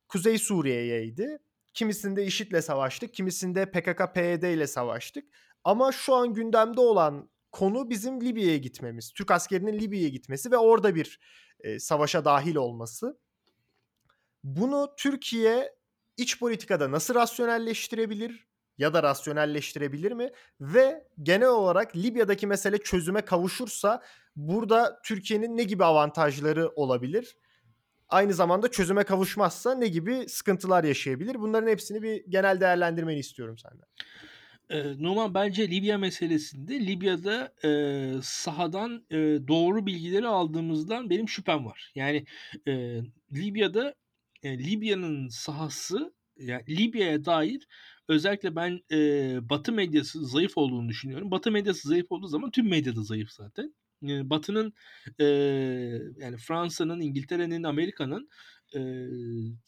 Kuzey 0.09 0.39
Suriye'yeydi. 0.39 1.39
Kimisinde 1.75 2.25
IŞİD'le 2.25 2.61
savaştık, 2.61 3.15
kimisinde 3.15 3.63
PKK-PYD 3.63 4.55
ile 4.55 4.67
savaştık. 4.67 5.25
Ama 5.65 5.93
şu 5.93 6.15
an 6.15 6.35
gündemde 6.35 6.81
olan 6.81 7.31
konu 7.53 7.91
bizim 7.91 8.21
Libya'ya 8.21 8.57
gitmemiz. 8.57 9.13
Türk 9.13 9.31
askerinin 9.31 9.81
Libya'ya 9.81 10.09
gitmesi 10.09 10.51
ve 10.51 10.57
orada 10.57 10.95
bir 10.95 11.21
e, 11.61 11.79
savaşa 11.79 12.25
dahil 12.25 12.57
olması. 12.57 13.19
Bunu 14.45 14.95
Türkiye 14.99 15.75
iç 16.17 16.41
politikada 16.41 16.91
nasıl 16.91 17.15
rasyonelleştirebilir 17.15 18.52
ya 18.83 18.95
da 18.95 19.03
rasyonelleştirebilir 19.03 20.13
mi? 20.13 20.31
Ve 20.61 21.05
genel 21.23 21.49
olarak 21.49 21.97
Libya'daki 21.97 22.47
mesele 22.47 22.79
çözüme 22.79 23.21
kavuşursa 23.21 24.03
burada 24.37 25.01
Türkiye'nin 25.05 25.57
ne 25.57 25.63
gibi 25.63 25.85
avantajları 25.85 26.69
olabilir? 26.69 27.37
Aynı 28.09 28.35
zamanda 28.35 28.71
çözüme 28.71 29.05
kavuşmazsa 29.05 29.75
ne 29.75 29.89
gibi 29.89 30.29
sıkıntılar 30.29 30.85
yaşayabilir? 30.85 31.35
Bunların 31.35 31.69
hepsini 31.69 32.03
bir 32.03 32.25
genel 32.29 32.61
değerlendirmeni 32.61 33.19
istiyorum 33.19 33.57
senden. 33.59 33.87
E, 34.71 35.03
Numan 35.03 35.35
bence 35.35 35.71
Libya 35.71 35.99
meselesinde 35.99 36.87
Libya'da 36.87 37.53
e, 37.65 37.71
sahadan 38.23 39.05
e, 39.11 39.17
doğru 39.49 39.87
bilgileri 39.87 40.27
aldığımızdan 40.27 41.11
benim 41.11 41.29
şüphem 41.29 41.67
var. 41.67 41.93
Yani 41.95 42.25
e, 42.69 43.01
Libya'da 43.33 43.95
e, 44.43 44.59
Libya'nın 44.59 45.29
sahası 45.29 46.13
yani 46.37 46.63
Libya'ya 46.69 47.25
dair 47.25 47.69
özellikle 48.09 48.57
ben 48.57 48.81
e, 48.93 48.99
Batı 49.51 49.73
medyası 49.73 50.27
zayıf 50.27 50.59
olduğunu 50.59 50.89
düşünüyorum. 50.89 51.31
Batı 51.31 51.51
medyası 51.51 51.89
zayıf 51.89 52.13
olduğu 52.13 52.27
zaman 52.27 52.51
tüm 52.51 52.69
medyada 52.69 53.03
zayıf 53.03 53.31
zaten. 53.31 53.75
E, 54.09 54.31
Batı'nın 54.31 54.73
e, 55.21 55.25
yani 56.19 56.37
Fransa'nın, 56.37 57.01
İngiltere'nin, 57.01 57.63
Amerika'nın 57.63 58.29
e, 58.75 58.81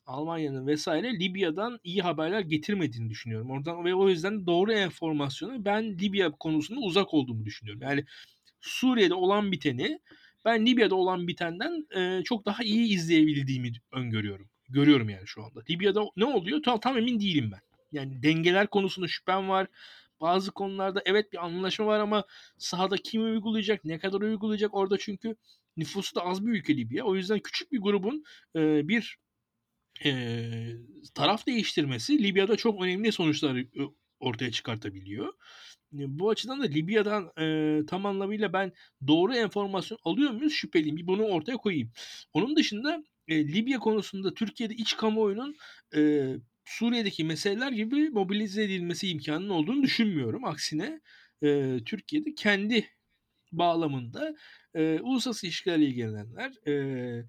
Almanya'nın 0.06 0.66
vesaire 0.66 1.20
Libya'dan 1.20 1.80
iyi 1.84 2.02
haberler 2.02 2.40
getirmediğini 2.40 3.10
düşünüyorum. 3.10 3.50
Oradan 3.50 3.84
ve 3.84 3.94
o 3.94 4.08
yüzden 4.08 4.46
doğru 4.46 4.72
enformasyonu 4.72 5.64
ben 5.64 5.98
Libya 5.98 6.30
konusunda 6.30 6.80
uzak 6.80 7.14
olduğumu 7.14 7.44
düşünüyorum. 7.44 7.82
Yani 7.82 8.04
Suriye'de 8.60 9.14
olan 9.14 9.52
biteni 9.52 9.98
ben 10.44 10.66
Libya'da 10.66 10.94
olan 10.94 11.28
bitenden 11.28 11.86
e, 11.96 12.22
çok 12.24 12.46
daha 12.46 12.62
iyi 12.62 12.94
izleyebildiğimi 12.94 13.72
öngörüyorum. 13.92 14.48
Görüyorum 14.68 15.08
yani 15.08 15.26
şu 15.26 15.44
anda. 15.44 15.62
Libya'da 15.70 16.04
ne 16.16 16.24
oluyor? 16.24 16.62
Tam, 16.62 16.80
tam 16.80 16.98
emin 16.98 17.20
değilim 17.20 17.50
ben. 17.52 17.60
Yani 17.92 18.22
dengeler 18.22 18.66
konusunda 18.66 19.08
şüphem 19.08 19.48
var. 19.48 19.66
Bazı 20.20 20.50
konularda 20.50 21.02
evet 21.04 21.32
bir 21.32 21.44
anlaşma 21.44 21.86
var 21.86 22.00
ama 22.00 22.24
sahada 22.58 22.96
kim 22.96 23.24
uygulayacak, 23.24 23.84
ne 23.84 23.98
kadar 23.98 24.20
uygulayacak 24.20 24.74
orada 24.74 24.98
çünkü 24.98 25.36
nüfusu 25.76 26.14
da 26.14 26.24
az 26.24 26.46
bir 26.46 26.52
ülke 26.52 26.76
Libya. 26.76 27.04
O 27.04 27.16
yüzden 27.16 27.40
küçük 27.40 27.72
bir 27.72 27.80
grubun 27.80 28.24
e, 28.56 28.88
bir 28.88 29.18
e, 30.04 30.44
taraf 31.14 31.46
değiştirmesi 31.46 32.22
Libya'da 32.22 32.56
çok 32.56 32.82
önemli 32.82 33.12
sonuçlar 33.12 33.64
ortaya 34.20 34.50
çıkartabiliyor. 34.50 35.32
Bu 35.92 36.30
açıdan 36.30 36.62
da 36.62 36.64
Libya'dan 36.64 37.32
e, 37.40 37.86
tam 37.86 38.06
anlamıyla 38.06 38.52
ben 38.52 38.72
doğru 39.06 39.34
enformasyon 39.34 39.98
alıyor 40.04 40.30
muyuz 40.30 40.52
şüpheliyim. 40.52 40.96
Bir 40.96 41.06
bunu 41.06 41.22
ortaya 41.22 41.56
koyayım. 41.56 41.92
Onun 42.32 42.56
dışında 42.56 43.04
e, 43.28 43.48
Libya 43.48 43.78
konusunda 43.78 44.34
Türkiye'de 44.34 44.74
iç 44.74 44.96
kamuoyunun 44.96 45.56
e, 45.96 46.32
Suriye'deki 46.64 47.24
meseleler 47.24 47.72
gibi 47.72 48.10
mobilize 48.10 48.64
edilmesi 48.64 49.08
imkanının 49.08 49.48
olduğunu 49.48 49.82
düşünmüyorum. 49.82 50.44
Aksine 50.44 51.00
e, 51.42 51.78
Türkiye'de 51.86 52.34
kendi 52.34 52.88
bağlamında 53.52 54.34
e, 54.74 55.00
uluslararası 55.00 55.46
ilişkilerle 55.46 55.84
ilgilenenler, 55.84 56.52
e, 56.68 57.26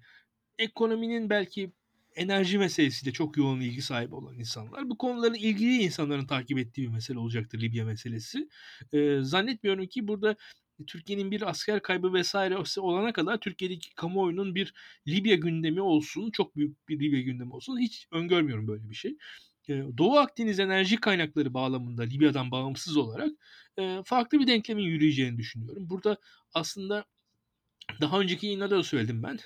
ekonominin 0.58 1.30
belki 1.30 1.72
enerji 2.16 2.58
meselesiyle 2.58 3.12
çok 3.12 3.36
yoğun 3.36 3.60
ilgi 3.60 3.82
sahibi 3.82 4.14
olan 4.14 4.38
insanlar. 4.38 4.90
Bu 4.90 4.98
konuların 4.98 5.34
ilgili 5.34 5.82
insanların 5.82 6.26
takip 6.26 6.58
ettiği 6.58 6.82
bir 6.82 6.92
mesele 6.92 7.18
olacaktır 7.18 7.60
Libya 7.60 7.84
meselesi. 7.84 8.48
E, 8.92 9.20
zannetmiyorum 9.22 9.86
ki 9.86 10.08
burada 10.08 10.36
Türkiye'nin 10.86 11.30
bir 11.30 11.50
asker 11.50 11.82
kaybı 11.82 12.12
vesaire 12.12 12.56
olana 12.78 13.12
kadar 13.12 13.38
Türkiye'deki 13.38 13.94
kamuoyunun 13.94 14.54
bir 14.54 14.74
Libya 15.08 15.36
gündemi 15.36 15.80
olsun, 15.80 16.30
çok 16.30 16.56
büyük 16.56 16.88
bir 16.88 17.00
Libya 17.00 17.20
gündemi 17.20 17.52
olsun 17.52 17.80
hiç 17.80 18.08
öngörmüyorum 18.10 18.68
böyle 18.68 18.90
bir 18.90 18.94
şey. 18.94 19.16
Doğu 19.68 20.18
Akdeniz 20.18 20.60
enerji 20.60 20.96
kaynakları 20.96 21.54
bağlamında 21.54 22.02
Libya'dan 22.02 22.50
bağımsız 22.50 22.96
olarak 22.96 23.30
farklı 24.04 24.40
bir 24.40 24.46
denklemin 24.46 24.82
yürüyeceğini 24.82 25.38
düşünüyorum. 25.38 25.90
Burada 25.90 26.16
aslında 26.54 27.04
daha 28.00 28.20
önceki 28.20 28.46
yayınlarda 28.46 28.76
da 28.76 28.82
söyledim 28.82 29.22
ben. 29.22 29.38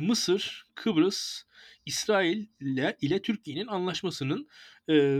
Mısır, 0.00 0.66
Kıbrıs, 0.74 1.42
İsrail 1.86 2.46
ile, 2.60 2.96
ile 3.00 3.22
Türkiye'nin 3.22 3.66
anlaşmasının 3.66 4.48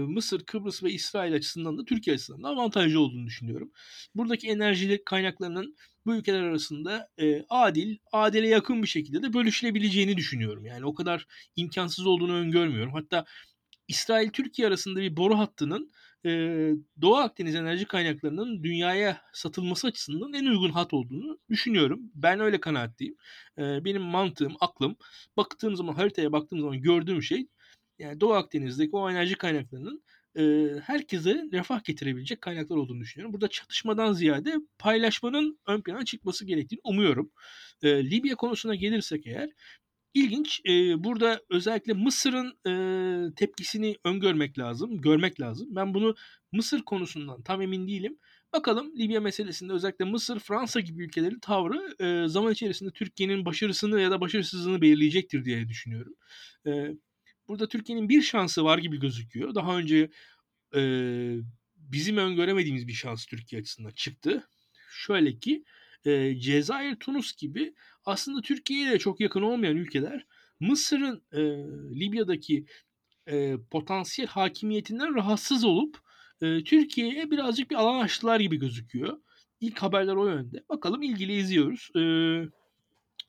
Mısır, 0.08 0.44
Kıbrıs 0.44 0.82
ve 0.82 0.92
İsrail 0.92 1.34
açısından 1.34 1.78
da 1.78 1.84
Türkiye 1.84 2.14
açısından 2.14 2.42
da 2.42 2.48
avantajlı 2.48 3.00
olduğunu 3.00 3.26
düşünüyorum. 3.26 3.72
Buradaki 4.14 4.48
enerji 4.48 5.02
kaynaklarının 5.04 5.76
bu 6.06 6.16
ülkeler 6.16 6.42
arasında 6.42 7.08
adil, 7.48 7.96
adile 8.12 8.48
yakın 8.48 8.82
bir 8.82 8.88
şekilde 8.88 9.22
de 9.22 9.34
bölüşülebileceğini 9.34 10.16
düşünüyorum. 10.16 10.66
Yani 10.66 10.86
o 10.86 10.94
kadar 10.94 11.26
imkansız 11.56 12.06
olduğunu 12.06 12.32
öngörmüyorum. 12.34 12.92
Hatta 12.92 13.24
İsrail-Türkiye 13.88 14.68
arasında 14.68 15.00
bir 15.00 15.16
boru 15.16 15.38
hattının 15.38 15.92
Doğu 17.00 17.16
Akdeniz 17.16 17.54
enerji 17.54 17.84
kaynaklarının 17.84 18.62
dünyaya 18.64 19.20
satılması 19.32 19.86
açısından 19.86 20.32
en 20.32 20.46
uygun 20.46 20.70
hat 20.70 20.94
olduğunu 20.94 21.38
düşünüyorum. 21.50 22.00
Ben 22.14 22.40
öyle 22.40 22.60
kanaatliyim. 22.60 23.16
E, 23.58 23.84
benim 23.84 24.02
mantığım, 24.02 24.56
aklım 24.60 24.96
baktığım 25.36 25.76
zaman 25.76 25.94
haritaya 25.94 26.32
baktığım 26.32 26.60
zaman 26.60 26.80
gördüğüm 26.82 27.22
şey 27.22 27.46
yani 27.98 28.20
Doğu 28.20 28.32
Akdeniz'deki 28.32 28.96
o 28.96 29.10
enerji 29.10 29.34
kaynaklarının 29.34 30.02
e, 30.38 30.42
herkese 30.80 31.44
refah 31.52 31.84
getirebilecek 31.84 32.40
kaynaklar 32.40 32.76
olduğunu 32.76 33.00
düşünüyorum. 33.00 33.32
Burada 33.32 33.48
çatışmadan 33.48 34.12
ziyade 34.12 34.54
paylaşmanın 34.78 35.58
ön 35.66 35.82
plana 35.82 36.04
çıkması 36.04 36.44
gerektiğini 36.44 36.80
umuyorum. 36.84 37.30
E, 37.82 38.10
Libya 38.10 38.34
konusuna 38.34 38.74
gelirsek 38.74 39.26
eğer 39.26 39.50
İlginç. 40.14 40.60
E, 40.68 41.04
burada 41.04 41.40
özellikle 41.50 41.92
Mısır'ın 41.92 42.58
e, 42.66 43.34
tepkisini 43.34 43.96
öngörmek 44.04 44.58
lazım, 44.58 45.00
görmek 45.00 45.40
lazım. 45.40 45.68
Ben 45.70 45.94
bunu 45.94 46.14
Mısır 46.52 46.82
konusundan 46.82 47.42
tam 47.42 47.62
emin 47.62 47.88
değilim. 47.88 48.18
Bakalım 48.52 48.92
Libya 48.98 49.20
meselesinde 49.20 49.72
özellikle 49.72 50.04
Mısır, 50.04 50.38
Fransa 50.38 50.80
gibi 50.80 51.04
ülkelerin 51.04 51.38
tavrı 51.40 52.04
e, 52.04 52.28
zaman 52.28 52.52
içerisinde 52.52 52.90
Türkiye'nin 52.90 53.44
başarısını 53.44 54.00
ya 54.00 54.10
da 54.10 54.20
başarısızlığını 54.20 54.82
belirleyecektir 54.82 55.44
diye 55.44 55.68
düşünüyorum. 55.68 56.14
E, 56.66 56.70
burada 57.48 57.68
Türkiye'nin 57.68 58.08
bir 58.08 58.22
şansı 58.22 58.64
var 58.64 58.78
gibi 58.78 59.00
gözüküyor. 59.00 59.54
Daha 59.54 59.78
önce 59.78 60.10
e, 60.74 60.80
bizim 61.76 62.16
öngöremediğimiz 62.16 62.88
bir 62.88 62.92
şans 62.92 63.26
Türkiye 63.26 63.60
açısından 63.60 63.90
çıktı. 63.90 64.48
Şöyle 64.90 65.38
ki 65.38 65.64
e, 66.04 66.38
Cezayir, 66.38 66.96
Tunus 66.96 67.36
gibi 67.36 67.74
aslında 68.04 68.40
Türkiye'ye 68.40 68.90
de 68.90 68.98
çok 68.98 69.20
yakın 69.20 69.42
olmayan 69.42 69.76
ülkeler 69.76 70.26
Mısır'ın 70.60 71.22
e, 71.32 71.40
Libya'daki 72.00 72.66
e, 73.26 73.56
potansiyel 73.70 74.28
hakimiyetinden 74.28 75.14
rahatsız 75.14 75.64
olup 75.64 75.98
e, 76.40 76.64
Türkiye'ye 76.64 77.30
birazcık 77.30 77.70
bir 77.70 77.76
alan 77.76 78.00
açtılar 78.00 78.40
gibi 78.40 78.56
gözüküyor. 78.56 79.18
İlk 79.60 79.78
haberler 79.78 80.16
o 80.16 80.26
yönde. 80.26 80.64
Bakalım 80.68 81.02
ilgili 81.02 81.32
izliyoruz. 81.32 81.90
E, 81.96 82.02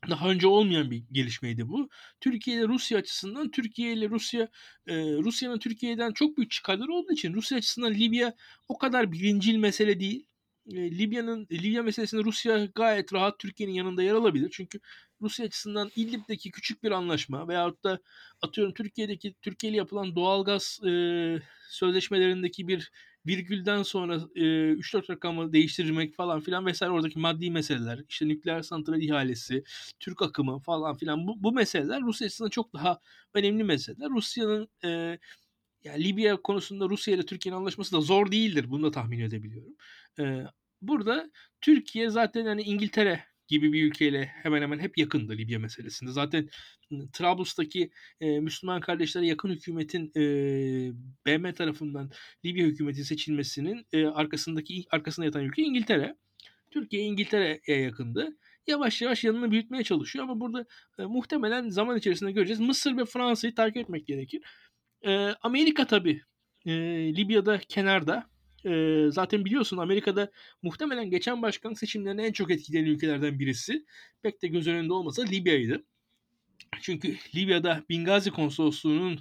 daha 0.09 0.29
önce 0.29 0.47
olmayan 0.47 0.91
bir 0.91 1.03
gelişmeydi 1.11 1.67
bu. 1.69 1.89
Türkiye 2.21 2.57
ile 2.57 2.67
Rusya 2.67 2.97
açısından 2.97 3.51
Türkiye 3.51 3.93
ile 3.93 4.09
Rusya 4.09 4.47
e, 4.87 4.95
Rusya'nın 4.97 5.59
Türkiye'den 5.59 6.13
çok 6.13 6.37
büyük 6.37 6.51
çıkarları 6.51 6.93
olduğu 6.93 7.13
için 7.13 7.33
Rusya 7.33 7.57
açısından 7.57 7.93
Libya 7.93 8.33
o 8.67 8.77
kadar 8.77 9.11
birincil 9.11 9.55
mesele 9.55 9.99
değil. 9.99 10.28
E, 10.69 10.97
Libya'nın 10.97 11.47
Libya 11.51 11.83
meselesinde 11.83 12.23
Rusya 12.23 12.65
gayet 12.65 13.13
rahat 13.13 13.39
Türkiye'nin 13.39 13.73
yanında 13.73 14.03
yer 14.03 14.13
alabilir. 14.13 14.49
Çünkü 14.51 14.79
Rusya 15.21 15.45
açısından 15.45 15.91
İdlib'deki 15.95 16.51
küçük 16.51 16.83
bir 16.83 16.91
anlaşma 16.91 17.47
veyahut 17.47 17.83
da 17.83 17.99
atıyorum 18.41 18.73
Türkiye'deki 18.73 19.33
Türkiye 19.41 19.71
ile 19.71 19.77
yapılan 19.77 20.15
doğalgaz 20.15 20.79
e, 20.87 20.91
sözleşmelerindeki 21.69 22.67
bir 22.67 22.91
virgülden 23.27 23.83
sonra 23.83 24.15
e, 24.35 24.41
3-4 24.73 25.09
rakamı 25.09 25.53
değiştirmek 25.53 26.15
falan 26.15 26.39
filan 26.41 26.65
vesaire 26.65 26.91
oradaki 26.91 27.19
maddi 27.19 27.51
meseleler, 27.51 28.03
işte 28.09 28.27
nükleer 28.27 28.61
santral 28.61 29.01
ihalesi, 29.01 29.63
Türk 29.99 30.21
akımı 30.21 30.59
falan 30.59 30.97
filan 30.97 31.27
bu, 31.27 31.43
bu 31.43 31.51
meseleler 31.51 32.01
Rusya 32.01 32.25
açısından 32.25 32.49
çok 32.49 32.73
daha 32.73 32.99
önemli 33.33 33.63
meseleler. 33.63 34.09
Rusya'nın 34.09 34.67
e, 34.83 35.19
yani 35.83 36.03
Libya 36.03 36.41
konusunda 36.41 36.89
Rusya 36.89 37.13
ile 37.15 37.25
Türkiye'nin 37.25 37.59
anlaşması 37.59 37.95
da 37.95 38.01
zor 38.01 38.31
değildir. 38.31 38.65
Bunu 38.69 38.83
da 38.83 38.91
tahmin 38.91 39.19
edebiliyorum. 39.19 39.75
Ee, 40.19 40.43
burada 40.81 41.31
Türkiye 41.61 42.09
zaten 42.09 42.45
hani 42.45 42.61
İngiltere 42.61 43.25
gibi 43.47 43.73
bir 43.73 43.83
ülkeyle 43.83 44.25
hemen 44.25 44.61
hemen 44.61 44.79
hep 44.79 44.97
yakındı 44.97 45.37
Libya 45.37 45.59
meselesinde. 45.59 46.11
Zaten 46.11 46.49
Trablus'taki 47.13 47.91
e, 48.21 48.39
Müslüman 48.39 48.81
kardeşlere 48.81 49.27
yakın 49.27 49.49
hükümetin 49.49 50.11
e, 50.15 50.21
BM 51.25 51.53
tarafından 51.53 52.11
Libya 52.45 52.65
hükümeti 52.65 53.05
seçilmesinin 53.05 53.85
e, 53.93 54.05
arkasındaki 54.05 54.85
arkasında 54.91 55.25
yatan 55.25 55.43
ülke 55.43 55.61
İngiltere. 55.61 56.15
Türkiye 56.71 57.03
İngiltere'ye 57.03 57.79
yakındı. 57.81 58.37
Yavaş 58.67 59.01
yavaş 59.01 59.23
yanını 59.23 59.51
büyütmeye 59.51 59.83
çalışıyor 59.83 60.23
ama 60.23 60.39
burada 60.39 60.65
e, 60.99 61.03
muhtemelen 61.03 61.69
zaman 61.69 61.97
içerisinde 61.97 62.31
göreceğiz. 62.31 62.59
Mısır 62.59 62.97
ve 62.97 63.05
Fransa'yı 63.05 63.55
takip 63.55 63.77
etmek 63.77 64.07
gerekir. 64.07 64.41
E, 65.05 65.11
Amerika 65.41 65.87
tabii 65.87 66.21
e, 66.65 66.71
Libya'da 67.15 67.57
kenarda. 67.57 68.29
E, 68.65 69.05
zaten 69.11 69.45
biliyorsun 69.45 69.77
Amerika'da 69.77 70.31
muhtemelen 70.61 71.09
geçen 71.09 71.41
başkan 71.41 71.73
seçimlerine 71.73 72.25
en 72.25 72.31
çok 72.31 72.51
etkileyen 72.51 72.85
ülkelerden 72.85 73.39
birisi. 73.39 73.85
Pek 74.21 74.41
de 74.41 74.47
göz 74.47 74.67
önünde 74.67 74.93
olmasa 74.93 75.23
Libya'ydı. 75.23 75.85
Çünkü 76.81 77.15
Libya'da 77.35 77.83
Bingazi 77.89 78.31
konsolosluğunun 78.31 79.19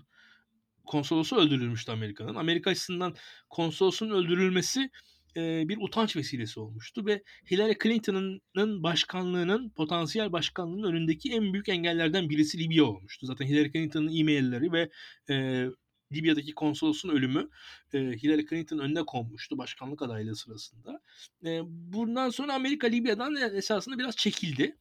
konsolosu 0.87 1.37
öldürülmüştü 1.37 1.93
Amerika'nın. 1.93 2.35
Amerika 2.35 2.71
açısından 2.71 3.15
konsolosun 3.51 4.11
öldürülmesi 4.11 4.91
e, 5.37 5.69
bir 5.69 5.79
utanç 5.81 6.17
vesilesi 6.17 6.61
olmuştu 6.61 7.07
ve 7.07 7.23
Hillary 7.51 7.75
Clinton'ın 7.83 8.83
başkanlığının 8.83 9.71
potansiyel 9.71 10.33
başkanlığının 10.33 10.93
önündeki 10.93 11.33
en 11.33 11.53
büyük 11.53 11.69
engellerden 11.69 12.31
birisi 12.31 12.59
Libya 12.59 12.85
olmuştu. 12.85 13.27
Zaten 13.27 13.47
Hillary 13.47 13.73
Clinton'ın 13.73 14.17
e-mailleri 14.17 14.73
ve 14.73 14.91
e, 15.31 15.67
Libya'daki 16.13 16.55
konsolosun 16.55 17.09
ölümü 17.09 17.49
e, 17.93 17.99
Hillary 17.99 18.47
Clinton 18.47 18.79
önüne 18.79 19.03
konmuştu 19.03 19.59
başkanlık 19.59 20.03
adaylığı 20.03 20.37
sırasında. 20.37 21.01
E, 21.45 21.61
bundan 21.67 22.31
sonra 22.31 22.55
Amerika 22.55 22.87
Libya'dan 22.87 23.37
esasında 23.37 23.99
biraz 23.99 24.17
çekildi. 24.17 24.77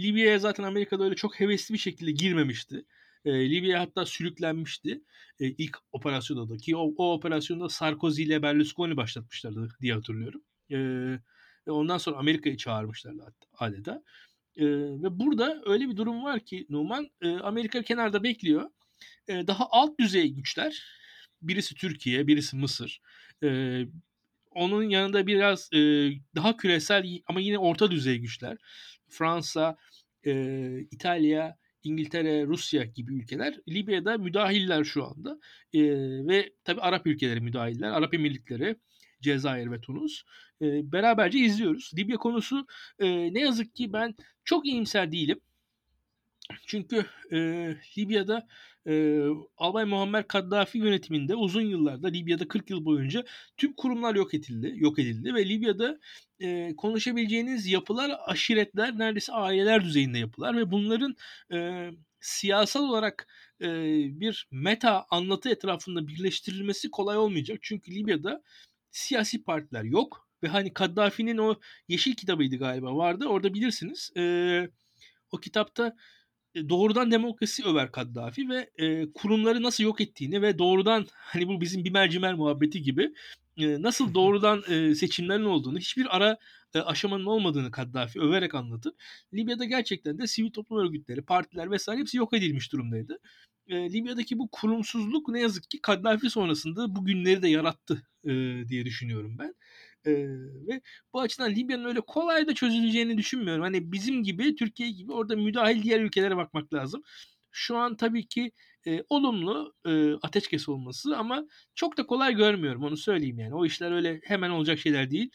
Libya'ya 0.00 0.38
zaten 0.38 0.64
Amerika'da 0.64 1.04
öyle 1.04 1.14
çok 1.14 1.40
hevesli 1.40 1.72
bir 1.72 1.78
şekilde 1.78 2.10
girmemişti. 2.10 2.84
E, 3.24 3.50
Libya 3.50 3.80
hatta 3.80 4.06
sürüklenmişti 4.06 5.02
e, 5.40 5.46
ilk 5.46 5.78
operasyonda 5.92 6.48
da 6.48 6.56
ki 6.56 6.76
o, 6.76 6.94
o 6.96 7.12
operasyonda 7.12 7.68
Sarkozy 7.68 8.22
ile 8.22 8.42
Berlusconi 8.42 8.96
başlatmışlardı 8.96 9.68
diye 9.80 9.94
hatırlıyorum. 9.94 10.42
E, 10.72 11.70
ondan 11.70 11.98
sonra 11.98 12.16
Amerika'yı 12.16 12.56
çağırmışlardı 12.56 13.34
adeta. 13.58 14.02
E, 14.56 14.66
ve 15.02 15.18
burada 15.20 15.62
öyle 15.66 15.88
bir 15.88 15.96
durum 15.96 16.24
var 16.24 16.40
ki 16.40 16.66
Numan 16.70 17.10
e, 17.22 17.28
Amerika 17.28 17.82
kenarda 17.82 18.22
bekliyor. 18.22 18.70
E, 19.28 19.46
daha 19.46 19.66
alt 19.70 19.98
düzey 19.98 20.32
güçler 20.34 20.82
birisi 21.42 21.74
Türkiye, 21.74 22.26
birisi 22.26 22.56
Mısır. 22.56 23.00
E, 23.44 23.80
onun 24.50 24.82
yanında 24.82 25.26
biraz 25.26 25.72
e, 25.72 25.78
daha 26.36 26.56
küresel 26.56 27.20
ama 27.26 27.40
yine 27.40 27.58
orta 27.58 27.90
düzey 27.90 28.18
güçler. 28.18 28.56
Fransa, 29.08 29.76
e, 30.26 30.32
İtalya, 30.90 31.56
İngiltere, 31.82 32.46
Rusya 32.46 32.84
gibi 32.84 33.14
ülkeler 33.14 33.56
Libya'da 33.68 34.18
müdahiller 34.18 34.84
şu 34.84 35.04
anda. 35.04 35.38
E, 35.74 35.80
ve 36.28 36.52
tabi 36.64 36.80
Arap 36.80 37.06
ülkeleri 37.06 37.40
müdahiller. 37.40 37.90
Arap 37.90 38.14
Emirlikleri, 38.14 38.76
Cezayir 39.20 39.70
ve 39.70 39.80
Tunus. 39.80 40.22
E, 40.62 40.92
beraberce 40.92 41.38
izliyoruz. 41.38 41.90
Libya 41.98 42.16
konusu 42.16 42.66
e, 42.98 43.34
ne 43.34 43.40
yazık 43.40 43.74
ki 43.74 43.92
ben 43.92 44.14
çok 44.44 44.66
iyimser 44.66 45.12
değilim. 45.12 45.40
Çünkü 46.66 47.06
e, 47.32 47.36
Libya'da 47.98 48.46
e, 48.86 49.24
Albay 49.56 49.84
Muammer 49.84 50.28
Kaddafi 50.28 50.78
yönetiminde 50.78 51.34
uzun 51.36 51.62
yıllarda 51.62 52.08
Libya'da 52.08 52.48
40 52.48 52.70
yıl 52.70 52.84
boyunca 52.84 53.24
tüm 53.56 53.72
kurumlar 53.72 54.14
yok 54.14 54.34
edildi, 54.34 54.72
yok 54.76 54.98
edildi 54.98 55.34
ve 55.34 55.48
Libya'da 55.48 55.98
e, 56.40 56.76
konuşabileceğiniz 56.76 57.66
yapılar 57.66 58.12
aşiretler, 58.26 58.98
neredeyse 58.98 59.32
aileler 59.32 59.84
düzeyinde 59.84 60.18
yapılar 60.18 60.56
ve 60.56 60.70
bunların 60.70 61.16
e, 61.52 61.90
siyasal 62.20 62.84
olarak 62.84 63.26
e, 63.60 63.66
bir 64.20 64.48
meta 64.50 65.06
anlatı 65.10 65.48
etrafında 65.48 66.08
birleştirilmesi 66.08 66.90
kolay 66.90 67.18
olmayacak. 67.18 67.58
Çünkü 67.62 67.94
Libya'da 67.94 68.42
siyasi 68.90 69.44
partiler 69.44 69.84
yok 69.84 70.28
ve 70.42 70.48
hani 70.48 70.74
Kaddafi'nin 70.74 71.38
o 71.38 71.54
yeşil 71.88 72.14
kitabıydı 72.14 72.56
galiba 72.56 72.96
vardı. 72.96 73.26
Orada 73.26 73.54
bilirsiniz. 73.54 74.10
E, 74.16 74.22
o 75.32 75.38
kitapta 75.38 75.96
doğrudan 76.54 77.10
demokrasi 77.10 77.64
över 77.64 77.92
Kaddafi 77.92 78.48
ve 78.48 78.70
e, 78.78 79.12
kurumları 79.12 79.62
nasıl 79.62 79.84
yok 79.84 80.00
ettiğini 80.00 80.42
ve 80.42 80.58
doğrudan 80.58 81.06
hani 81.14 81.48
bu 81.48 81.60
bizim 81.60 81.84
bir 81.84 81.90
mercimer 81.90 82.34
muhabbeti 82.34 82.82
gibi 82.82 83.14
e, 83.56 83.82
nasıl 83.82 84.14
doğrudan 84.14 84.62
e, 84.68 84.94
seçimlerin 84.94 85.44
olduğunu, 85.44 85.78
hiçbir 85.78 86.16
ara 86.16 86.38
e, 86.74 86.80
aşamanın 86.80 87.26
olmadığını 87.26 87.70
Kaddafi 87.70 88.20
överek 88.20 88.54
anlatır. 88.54 88.92
Libya'da 89.34 89.64
gerçekten 89.64 90.18
de 90.18 90.26
sivil 90.26 90.50
toplum 90.50 90.78
örgütleri, 90.78 91.22
partiler 91.22 91.70
vesaire 91.70 92.00
hepsi 92.00 92.16
yok 92.16 92.34
edilmiş 92.34 92.72
durumdaydı. 92.72 93.18
E, 93.68 93.92
Libya'daki 93.92 94.38
bu 94.38 94.48
kurumsuzluk 94.52 95.28
ne 95.28 95.40
yazık 95.40 95.70
ki 95.70 95.80
Kaddafi 95.82 96.30
sonrasında 96.30 96.96
bu 96.96 97.04
günleri 97.04 97.42
de 97.42 97.48
yarattı 97.48 98.02
e, 98.24 98.30
diye 98.68 98.84
düşünüyorum 98.84 99.36
ben. 99.38 99.54
E, 100.06 100.12
ve 100.68 100.80
bu 101.12 101.20
açıdan 101.20 101.50
Libya'nın 101.50 101.84
öyle 101.84 102.00
kolay 102.00 102.46
da 102.46 102.54
çözüleceğini 102.54 103.18
düşünmüyorum. 103.18 103.62
Hani 103.62 103.92
bizim 103.92 104.22
gibi, 104.22 104.54
Türkiye 104.54 104.90
gibi 104.90 105.12
orada 105.12 105.36
müdahil 105.36 105.82
diğer 105.82 106.00
ülkelere 106.00 106.36
bakmak 106.36 106.74
lazım. 106.74 107.02
Şu 107.50 107.76
an 107.76 107.96
tabii 107.96 108.28
ki 108.28 108.52
e, 108.86 109.04
olumlu 109.08 109.74
e, 109.86 110.12
ateşkes 110.12 110.68
olması 110.68 111.16
ama 111.16 111.46
çok 111.74 111.96
da 111.96 112.06
kolay 112.06 112.34
görmüyorum 112.34 112.84
onu 112.84 112.96
söyleyeyim 112.96 113.38
yani. 113.38 113.54
O 113.54 113.66
işler 113.66 113.92
öyle 113.92 114.20
hemen 114.24 114.50
olacak 114.50 114.78
şeyler 114.78 115.10
değil. 115.10 115.30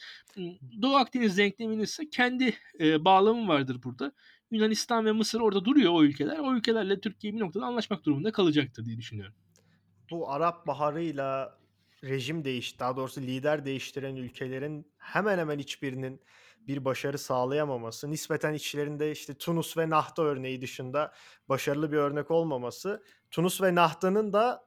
Doğu 0.82 0.96
Akdeniz 0.96 1.38
denkleminin 1.38 1.82
ise 1.82 2.10
kendi 2.10 2.54
e, 2.80 3.04
bağlamı 3.04 3.48
vardır 3.48 3.80
burada. 3.84 4.12
Yunanistan 4.50 5.04
ve 5.04 5.12
Mısır 5.12 5.40
orada 5.40 5.64
duruyor 5.64 5.92
o 5.92 6.04
ülkeler. 6.04 6.38
O 6.38 6.54
ülkelerle 6.54 7.00
Türkiye 7.00 7.34
bir 7.34 7.40
noktada 7.40 7.66
anlaşmak 7.66 8.04
durumunda 8.04 8.32
kalacaktır 8.32 8.84
diye 8.84 8.96
düşünüyorum. 8.96 9.34
Bu 10.10 10.30
Arap 10.30 10.66
Baharı'yla 10.66 11.58
rejim 12.04 12.44
değiş, 12.44 12.80
daha 12.80 12.96
doğrusu 12.96 13.20
lider 13.20 13.64
değiştiren 13.64 14.16
ülkelerin 14.16 14.92
hemen 14.98 15.38
hemen 15.38 15.58
hiçbirinin 15.58 16.20
bir 16.60 16.84
başarı 16.84 17.18
sağlayamaması, 17.18 18.10
nispeten 18.10 18.54
içlerinde 18.54 19.10
işte 19.10 19.34
Tunus 19.34 19.76
ve 19.76 19.90
Nahta 19.90 20.22
örneği 20.22 20.62
dışında 20.62 21.12
başarılı 21.48 21.92
bir 21.92 21.96
örnek 21.96 22.30
olmaması, 22.30 23.02
Tunus 23.30 23.62
ve 23.62 23.74
Nahta'nın 23.74 24.32
da 24.32 24.66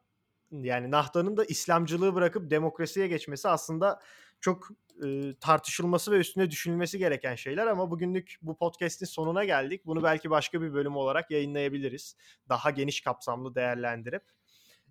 yani 0.51 0.91
Nahta'nın 0.91 1.37
da 1.37 1.45
İslamcılığı 1.45 2.15
bırakıp 2.15 2.51
demokrasiye 2.51 3.07
geçmesi 3.07 3.49
aslında 3.49 3.99
çok 4.41 4.69
e, 5.05 5.35
tartışılması 5.39 6.11
ve 6.11 6.17
üstüne 6.17 6.51
düşünülmesi 6.51 6.97
gereken 6.97 7.35
şeyler 7.35 7.67
ama 7.67 7.91
bugünlük 7.91 8.37
bu 8.41 8.57
podcast'in 8.57 9.05
sonuna 9.05 9.45
geldik. 9.45 9.85
Bunu 9.85 10.03
belki 10.03 10.29
başka 10.29 10.61
bir 10.61 10.73
bölüm 10.73 10.95
olarak 10.95 11.31
yayınlayabiliriz. 11.31 12.15
Daha 12.49 12.69
geniş 12.69 13.01
kapsamlı 13.01 13.55
değerlendirip. 13.55 14.23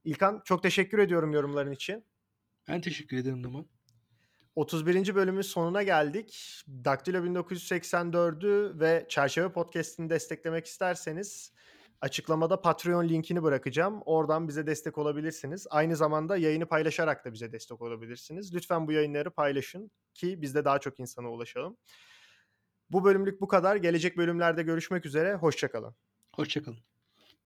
İlkan 0.04 0.42
çok 0.44 0.62
teşekkür 0.62 0.98
ediyorum 0.98 1.32
yorumların 1.32 1.72
için. 1.72 2.04
Ben 2.68 2.80
teşekkür 2.80 3.16
ederim 3.16 3.42
Numan. 3.42 3.66
31. 4.56 5.14
bölümün 5.14 5.42
sonuna 5.42 5.82
geldik. 5.82 6.62
Daktilo 6.68 7.18
1984'ü 7.18 8.80
ve 8.80 9.06
Çerçeve 9.08 9.52
Podcast'ini 9.52 10.10
desteklemek 10.10 10.66
isterseniz 10.66 11.52
açıklamada 12.00 12.60
Patreon 12.60 13.08
linkini 13.08 13.42
bırakacağım. 13.42 14.02
Oradan 14.04 14.48
bize 14.48 14.66
destek 14.66 14.98
olabilirsiniz. 14.98 15.66
Aynı 15.70 15.96
zamanda 15.96 16.36
yayını 16.36 16.66
paylaşarak 16.66 17.24
da 17.24 17.32
bize 17.32 17.52
destek 17.52 17.82
olabilirsiniz. 17.82 18.54
Lütfen 18.54 18.86
bu 18.86 18.92
yayınları 18.92 19.30
paylaşın 19.30 19.90
ki 20.14 20.42
biz 20.42 20.54
de 20.54 20.64
daha 20.64 20.78
çok 20.78 21.00
insana 21.00 21.30
ulaşalım. 21.30 21.76
Bu 22.90 23.04
bölümlük 23.04 23.40
bu 23.40 23.48
kadar. 23.48 23.76
Gelecek 23.76 24.16
bölümlerde 24.16 24.62
görüşmek 24.62 25.06
üzere. 25.06 25.34
Hoşçakalın. 25.34 25.94
Hoşçakalın. 26.34 26.78